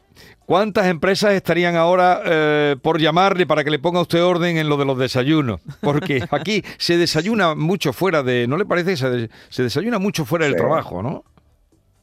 ¿Cuántas 0.48 0.88
empresas 0.88 1.34
estarían 1.34 1.76
ahora 1.76 2.22
eh, 2.26 2.76
por 2.82 3.00
llamarle 3.00 3.46
para 3.46 3.64
que 3.64 3.70
le 3.70 3.78
ponga 3.78 4.02
usted 4.02 4.24
orden 4.24 4.58
en 4.58 4.70
lo 4.70 4.78
de 4.78 4.86
los 4.86 4.98
desayunos? 4.98 5.62
Porque 5.82 6.26
aquí 6.32 6.64
se 6.80 6.98
desayuna 6.98 7.54
mucho 7.54 7.94
fuera 7.94 8.24
de... 8.24 8.48
¿No 8.48 8.58
le 8.58 8.66
parece 8.66 8.98
se, 8.98 9.30
se 9.50 9.64
desayuna 9.64 10.00
mucho 10.00 10.26
fuera 10.26 10.46
del 10.46 10.56
trabajo, 10.56 11.04
no? 11.04 11.24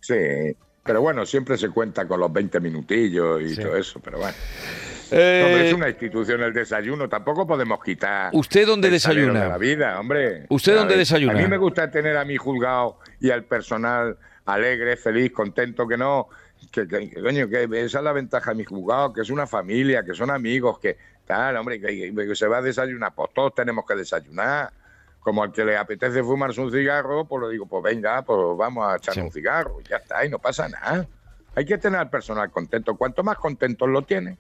Sí, 0.01 0.15
pero 0.89 1.03
bueno, 1.03 1.25
siempre 1.27 1.57
se 1.59 1.69
cuenta 1.69 2.09
con 2.09 2.19
los 2.19 2.33
20 2.33 2.59
minutillos 2.61 3.43
y 3.43 3.55
Sí. 3.55 3.61
todo 3.63 3.77
eso, 3.77 4.01
pero 4.01 4.17
bueno. 4.19 4.35
Eh, 5.11 5.43
Hombre, 5.47 5.69
es 5.69 5.75
una 5.75 5.89
institución 5.91 6.43
el 6.43 6.53
desayuno, 6.53 7.09
tampoco 7.09 7.47
podemos 7.47 7.83
quitar. 7.85 8.31
¿Usted 8.33 8.67
dónde 8.67 8.89
el 8.89 8.95
desayuna? 8.95 9.43
De 9.45 9.49
la 9.49 9.59
vida, 9.59 10.01
hombre. 10.01 10.47
¿Usted 10.49 10.75
dónde 10.77 10.97
desayuna? 10.97 11.35
A 11.35 11.37
mí 11.37 11.47
me 11.47 11.59
gusta 11.59 11.91
tener 11.91 12.17
a 12.17 12.25
mi 12.25 12.37
juzgado 12.39 12.99
y 13.21 13.31
al 13.31 13.45
personal 13.45 14.17
alegre, 14.47 14.97
feliz, 14.97 15.31
contento, 15.33 15.87
que 15.87 15.97
no. 15.99 16.29
Que, 16.73 16.89
que- 16.89 17.09
que, 17.11 17.23
coño, 17.23 17.49
que 17.49 17.65
esa 17.85 17.99
es 17.99 18.05
la 18.05 18.13
ventaja 18.13 18.51
de 18.51 18.57
mi 18.57 18.65
juzgado, 18.65 19.13
que 19.13 19.21
es 19.21 19.31
una 19.31 19.47
familia, 19.47 20.03
que 20.05 20.13
son 20.15 20.31
amigos, 20.31 20.79
que 20.79 20.97
tal, 21.27 21.57
hombre, 21.57 21.81
que, 21.81 22.13
que 22.15 22.35
se 22.35 22.47
va 22.49 22.59
a 22.59 22.63
desayunar. 22.63 23.15
Pues 23.15 23.29
todos 23.35 23.55
tenemos 23.55 23.85
que 23.87 23.95
desayunar. 23.95 24.71
Como 25.21 25.43
al 25.43 25.53
que 25.53 25.65
le 25.65 25.77
apetece 25.77 26.23
fumarse 26.23 26.61
un 26.61 26.71
cigarro, 26.71 27.25
pues 27.27 27.43
le 27.45 27.51
digo, 27.51 27.67
pues 27.67 27.83
venga, 27.83 28.23
pues 28.23 28.39
vamos 28.57 28.87
a 28.91 28.97
echar 28.97 29.15
Sí. 29.15 29.21
un 29.21 29.31
cigarro. 29.31 29.81
Y 29.81 29.89
ya 29.89 29.97
está, 29.97 30.25
y 30.25 30.31
no 30.31 30.39
pasa 30.39 30.69
nada. 30.69 31.07
Hay 31.55 31.65
que 31.65 31.77
tener 31.77 31.99
al 32.01 32.09
personal 32.09 32.51
contento. 32.51 32.97
Cuanto 32.97 33.23
más 33.25 33.37
contentos 33.37 33.89
lo 33.89 34.03
tienen, 34.03 34.39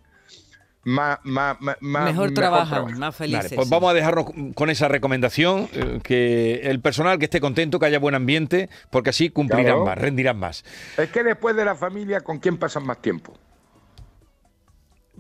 más, 0.85 1.19
más, 1.25 1.61
más, 1.61 1.77
más- 1.81 2.05
mejor, 2.05 2.33
trabajan, 2.33 2.69
trabajan. 2.69 2.99
más 2.99 3.15
felices. 3.17 3.45
Vale, 3.45 3.57
pues 3.57 3.69
vamos 3.69 3.91
a 3.91 3.95
dejarnos 3.95 4.27
con 4.55 4.71
esa 4.71 4.89
recomendación, 4.89 5.69
eh, 5.73 5.99
que 6.03 6.61
el 6.63 6.81
personal 6.81 7.19
que 7.19 7.25
esté 7.27 7.41
contento, 7.41 7.79
que 7.79 7.87
haya 7.87 7.99
buen 7.99 8.15
ambiente, 8.15 8.71
porque 8.91 9.11
así 9.11 9.29
cumplirán 9.31 9.65
Claro. 9.65 9.85
más, 9.85 9.99
rendirán 9.99 10.39
más. 10.39 10.65
Es 10.97 11.11
que 11.11 11.25
después 11.25 11.57
de 11.57 11.65
la 11.65 11.75
familia, 11.75 12.21
¿con 12.21 12.39
quién 12.39 12.57
pasan 12.57 12.87
más 12.87 13.03
tiempo? 13.03 13.35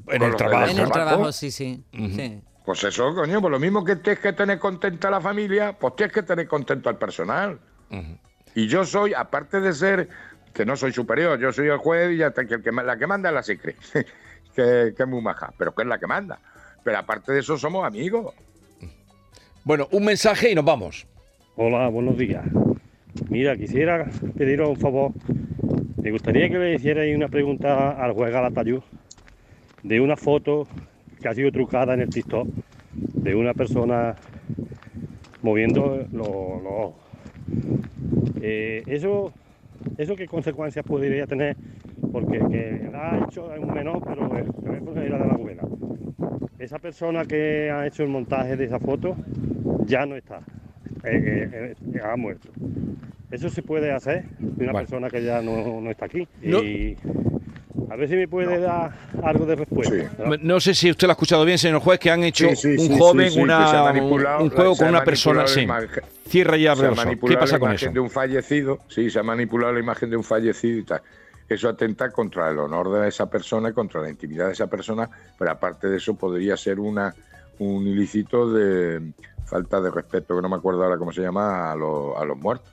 En 0.06 0.22
el 0.22 0.36
trabajo. 0.36 0.70
En 0.70 0.78
el 0.78 0.90
¿Trabajo? 0.90 0.92
trabajo, 0.92 1.32
sí, 1.32 1.50
sí. 1.50 1.84
sí. 1.92 2.40
Pues 2.68 2.84
eso, 2.84 3.14
coño, 3.14 3.40
pues 3.40 3.50
lo 3.50 3.58
mismo 3.58 3.82
que 3.82 3.96
tienes 3.96 4.20
que 4.20 4.34
tener 4.34 4.58
contenta 4.58 5.08
a 5.08 5.12
la 5.12 5.22
familia, 5.22 5.72
pues 5.72 5.96
tienes 5.96 6.12
que 6.12 6.22
tener 6.22 6.46
contento 6.46 6.90
al 6.90 6.98
personal. 6.98 7.58
Y 8.54 8.66
yo 8.66 8.84
soy, 8.84 9.14
aparte 9.14 9.62
de 9.62 9.72
ser, 9.72 10.10
que 10.52 10.66
no 10.66 10.76
soy 10.76 10.92
superior, 10.92 11.38
yo 11.38 11.50
soy 11.50 11.68
el 11.68 11.78
juez 11.78 12.12
y 12.12 12.18
ya 12.18 12.26
está, 12.26 12.44
que, 12.44 12.56
el 12.56 12.62
que 12.62 12.70
la 12.70 12.98
que 12.98 13.06
manda 13.06 13.30
es 13.30 13.34
la 13.34 13.42
secre, 13.42 13.74
que, 14.54 14.92
que 14.94 15.02
es 15.02 15.08
muy 15.08 15.22
maja, 15.22 15.50
pero 15.56 15.74
que 15.74 15.80
es 15.80 15.88
la 15.88 15.98
que 15.98 16.06
manda. 16.06 16.40
Pero 16.84 16.98
aparte 16.98 17.32
de 17.32 17.40
eso 17.40 17.56
somos 17.56 17.86
amigos. 17.86 18.34
Bueno, 19.64 19.88
un 19.92 20.04
mensaje 20.04 20.50
y 20.50 20.54
nos 20.54 20.66
vamos. 20.66 21.06
Hola, 21.56 21.88
buenos 21.88 22.18
días. 22.18 22.44
Mira, 23.30 23.56
quisiera 23.56 24.10
pediros 24.36 24.68
un 24.68 24.76
favor. 24.76 25.12
Me 25.96 26.10
gustaría 26.10 26.50
que 26.50 26.58
le 26.58 26.74
hicierais 26.74 27.16
una 27.16 27.28
pregunta 27.28 27.92
al 27.92 28.12
juez 28.12 28.30
Galatayud 28.30 28.82
de 29.82 30.00
una 30.02 30.18
foto 30.18 30.68
que 31.18 31.28
ha 31.28 31.34
sido 31.34 31.50
trucada 31.50 31.94
en 31.94 32.00
el 32.00 32.08
TikTok 32.08 32.48
de 32.92 33.34
una 33.34 33.54
persona 33.54 34.14
moviendo 35.42 36.06
los, 36.12 36.28
ojos. 36.28 36.94
Eh, 38.40 38.82
eso, 38.86 39.32
¿Eso 39.96 40.16
qué 40.16 40.26
consecuencias 40.26 40.84
podría 40.84 41.26
tener? 41.26 41.56
Porque 42.12 42.38
que 42.38 42.88
la 42.90 43.12
ha 43.12 43.24
hecho 43.24 43.50
un 43.60 43.72
menor, 43.72 44.02
pero 44.04 44.36
el 44.36 44.52
teléfono 44.52 45.00
era 45.00 45.18
de 45.18 45.26
la 45.26 45.34
abuela. 45.34 45.62
Esa 46.58 46.78
persona 46.78 47.24
que 47.24 47.70
ha 47.70 47.86
hecho 47.86 48.02
el 48.02 48.08
montaje 48.08 48.56
de 48.56 48.64
esa 48.64 48.78
foto 48.78 49.16
ya 49.86 50.06
no 50.06 50.16
está. 50.16 50.40
Eh, 51.04 51.74
eh, 51.94 52.00
ha 52.02 52.16
muerto. 52.16 52.48
Eso 53.30 53.48
se 53.48 53.62
puede 53.62 53.92
hacer 53.92 54.24
de 54.38 54.64
una 54.64 54.72
persona 54.72 55.08
que 55.08 55.22
ya 55.22 55.42
no, 55.42 55.80
no 55.80 55.90
está 55.90 56.06
aquí. 56.06 56.26
No. 56.42 56.62
Y 56.62 56.96
a 57.90 57.96
ver 57.96 58.08
si 58.08 58.16
me 58.16 58.28
puede 58.28 58.58
dar 58.60 58.92
algo 59.22 59.46
de 59.46 59.56
respuesta. 59.56 59.94
Sí. 59.94 60.02
¿no? 60.24 60.36
No 60.40 60.60
sé 60.60 60.74
si 60.74 60.90
usted 60.90 61.06
lo 61.06 61.12
ha 61.12 61.14
escuchado 61.14 61.44
bien, 61.44 61.58
señor 61.58 61.80
juez, 61.80 61.98
que 61.98 62.10
han 62.10 62.22
hecho 62.24 62.48
Sí, 62.54 62.76
sí, 62.78 62.90
un 62.90 62.98
joven, 62.98 63.32
una, 63.40 63.58
manipulado- 63.84 64.42
un 64.42 64.50
juego 64.50 64.76
con 64.76 64.88
una 64.88 65.04
persona. 65.04 65.44
manipulado. 65.66 66.08
Cierra 66.28 66.56
y 66.56 66.66
abre 66.66 66.80
se 66.80 66.86
ha 66.86 66.88
ojos. 66.90 66.98
¿Qué 67.00 67.04
manipulado 67.06 67.40
pasa 67.40 67.52
la 67.54 67.58
con 67.60 67.68
imagen 67.70 67.88
eso? 67.88 67.94
de 67.94 68.00
un 68.00 68.10
fallecido, 68.10 68.78
sí, 68.88 69.10
se 69.10 69.18
ha 69.18 69.22
manipulado 69.22 69.72
la 69.72 69.80
imagen 69.80 70.10
de 70.10 70.16
un 70.16 70.24
fallecido 70.24 70.78
y 70.78 70.84
tal. 70.84 71.00
Eso 71.48 71.68
atenta 71.70 72.10
contra 72.10 72.50
el 72.50 72.58
honor 72.58 72.92
de 72.92 73.08
esa 73.08 73.30
persona 73.30 73.70
y 73.70 73.72
contra 73.72 74.02
la 74.02 74.10
intimidad 74.10 74.46
de 74.48 74.52
esa 74.52 74.66
persona, 74.66 75.08
pero 75.38 75.50
aparte 75.50 75.88
de 75.88 75.96
eso 75.96 76.14
podría 76.14 76.56
ser 76.56 76.78
una 76.78 77.14
un 77.60 77.86
ilícito 77.88 78.52
de 78.52 79.12
falta 79.46 79.80
de 79.80 79.90
respeto, 79.90 80.36
que 80.36 80.42
no 80.42 80.48
me 80.48 80.56
acuerdo 80.56 80.84
ahora 80.84 80.96
cómo 80.98 81.10
se 81.10 81.22
llama, 81.22 81.72
a, 81.72 81.74
los- 81.74 82.16
a 82.16 82.24
los 82.24 82.36
muertos. 82.36 82.70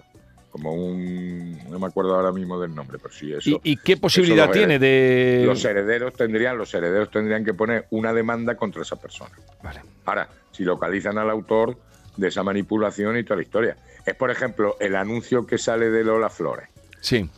Como 0.55 0.71
un... 0.71 1.59
no 1.69 1.79
me 1.79 1.87
acuerdo 1.87 2.15
ahora 2.15 2.31
mismo 2.31 2.57
del 2.57 2.73
nombre, 2.73 2.97
pero 2.97 3.13
sí, 3.13 3.33
eso... 3.33 3.49
¿Y, 3.49 3.73
y 3.73 3.75
qué 3.75 3.97
posibilidad 3.97 4.45
los 4.45 4.55
tiene 4.55 4.79
de...? 4.79 5.43
Los 5.45 5.65
herederos 5.65 6.13
tendrían, 6.13 6.57
los 6.57 6.73
herederos 6.73 7.11
tendrían 7.11 7.43
que 7.43 7.53
poner 7.53 7.87
una 7.89 8.13
demanda 8.13 8.55
contra 8.55 8.81
esa 8.81 8.95
persona. 8.95 9.31
Vale. 9.61 9.81
Ahora, 10.05 10.29
si 10.51 10.63
localizan 10.63 11.17
al 11.17 11.29
autor 11.29 11.77
de 12.15 12.29
esa 12.29 12.41
manipulación 12.41 13.17
y 13.17 13.25
toda 13.25 13.35
la 13.35 13.41
historia. 13.41 13.77
Es, 14.05 14.15
por 14.15 14.31
ejemplo, 14.31 14.77
el 14.79 14.95
anuncio 14.95 15.45
que 15.45 15.57
sale 15.57 15.89
de 15.89 16.05
Lola 16.05 16.29
Flores. 16.29 16.69
Sí. 17.01 17.29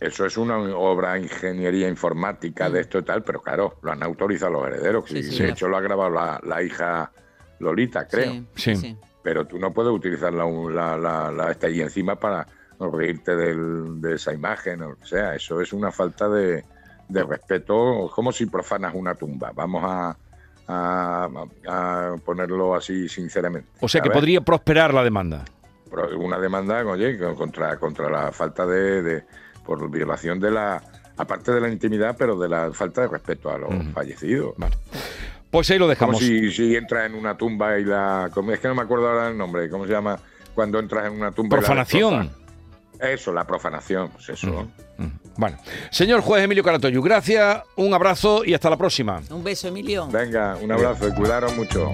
Eso 0.00 0.26
es 0.26 0.36
una 0.36 0.58
obra 0.58 1.12
de 1.12 1.20
ingeniería 1.20 1.88
informática 1.88 2.68
de 2.68 2.80
esto 2.80 2.98
y 2.98 3.02
tal, 3.04 3.22
pero 3.22 3.40
claro, 3.40 3.78
lo 3.82 3.92
han 3.92 4.02
autorizado 4.02 4.50
los 4.50 4.66
herederos. 4.66 5.04
Sí, 5.06 5.18
y 5.18 5.22
sí. 5.22 5.44
de 5.44 5.50
hecho, 5.50 5.68
lo 5.68 5.76
ha 5.76 5.80
grabado 5.80 6.10
la, 6.10 6.40
la 6.44 6.60
hija 6.60 7.12
Lolita, 7.60 8.08
creo. 8.08 8.42
Sí. 8.56 8.74
sí. 8.74 8.96
Pero 9.22 9.46
tú 9.46 9.58
no 9.58 9.72
puedes 9.72 9.92
utilizar 9.92 10.32
la, 10.32 10.44
la, 10.46 10.96
la- 10.96 11.30
la- 11.30 11.50
esta 11.52 11.68
y 11.68 11.80
encima 11.80 12.16
para 12.16 12.46
reírte 12.80 13.36
del- 13.36 14.00
de 14.00 14.14
esa 14.14 14.32
imagen 14.34 14.82
o 14.82 14.90
lo 14.90 14.96
que 14.96 15.06
sea. 15.06 15.34
Eso 15.36 15.60
es 15.60 15.72
una 15.72 15.92
falta 15.92 16.28
de, 16.28 16.64
de 17.08 17.22
respeto, 17.24 18.10
como 18.14 18.32
si 18.32 18.46
profanas 18.46 18.92
una 18.94 19.14
tumba. 19.14 19.52
Vamos 19.54 19.82
a, 19.86 20.16
a- 20.68 21.28
a 21.68 22.14
ponerlo 22.24 22.74
así 22.74 23.08
sinceramente. 23.08 23.68
O 23.80 23.88
sea 23.88 24.00
que 24.02 24.10
podría 24.10 24.40
prosperar 24.40 24.92
la 24.94 25.04
demanda. 25.04 25.44
una 26.16 26.38
demanda, 26.38 26.84
oye, 26.86 27.18
contra, 27.36 27.76
contra 27.78 28.08
la 28.10 28.32
falta 28.32 28.66
de, 28.66 29.02
de- 29.02 29.24
por 29.64 29.88
violación 29.90 30.40
de 30.40 30.50
la, 30.50 30.82
aparte 31.16 31.52
de 31.52 31.60
la 31.60 31.68
intimidad, 31.68 32.16
pero 32.18 32.36
de 32.36 32.48
la 32.48 32.72
falta 32.72 33.02
de 33.02 33.08
respeto 33.08 33.50
a 33.50 33.58
los 33.58 33.70
fallecidos. 33.92 34.54
Pues 35.52 35.70
ahí 35.70 35.78
lo 35.78 35.84
Como 35.84 35.90
dejamos. 35.90 36.18
si, 36.18 36.50
si 36.50 36.74
entras 36.74 37.06
en 37.06 37.14
una 37.14 37.36
tumba 37.36 37.78
y 37.78 37.84
la, 37.84 38.28
es 38.52 38.58
que 38.60 38.66
no 38.68 38.74
me 38.74 38.82
acuerdo 38.82 39.08
ahora 39.08 39.28
el 39.28 39.38
nombre, 39.38 39.68
¿cómo 39.70 39.86
se 39.86 39.92
llama? 39.92 40.18
Cuando 40.54 40.80
entras 40.80 41.06
en 41.06 41.12
una 41.12 41.30
tumba. 41.30 41.56
y 41.56 41.60
la 41.60 41.66
Profanación. 41.66 42.18
destrozas. 42.24 42.42
Eso, 43.00 43.32
la 43.32 43.44
profanación, 43.46 44.08
pues 44.10 44.28
eso. 44.30 44.68
Mm, 44.96 45.06
Bueno, 45.36 45.58
señor 45.90 46.20
juez 46.22 46.42
Emilio 46.44 46.62
Caratoyu, 46.64 47.02
gracias, 47.02 47.62
un 47.76 47.92
abrazo 47.92 48.44
y 48.44 48.54
hasta 48.54 48.70
la 48.70 48.76
próxima. 48.78 49.20
Un 49.30 49.44
beso, 49.44 49.68
Emilio. 49.68 50.08
Venga, 50.08 50.56
un 50.62 50.72
abrazo 50.72 51.06
y 51.08 51.12
cuidaros 51.12 51.54
mucho. 51.56 51.92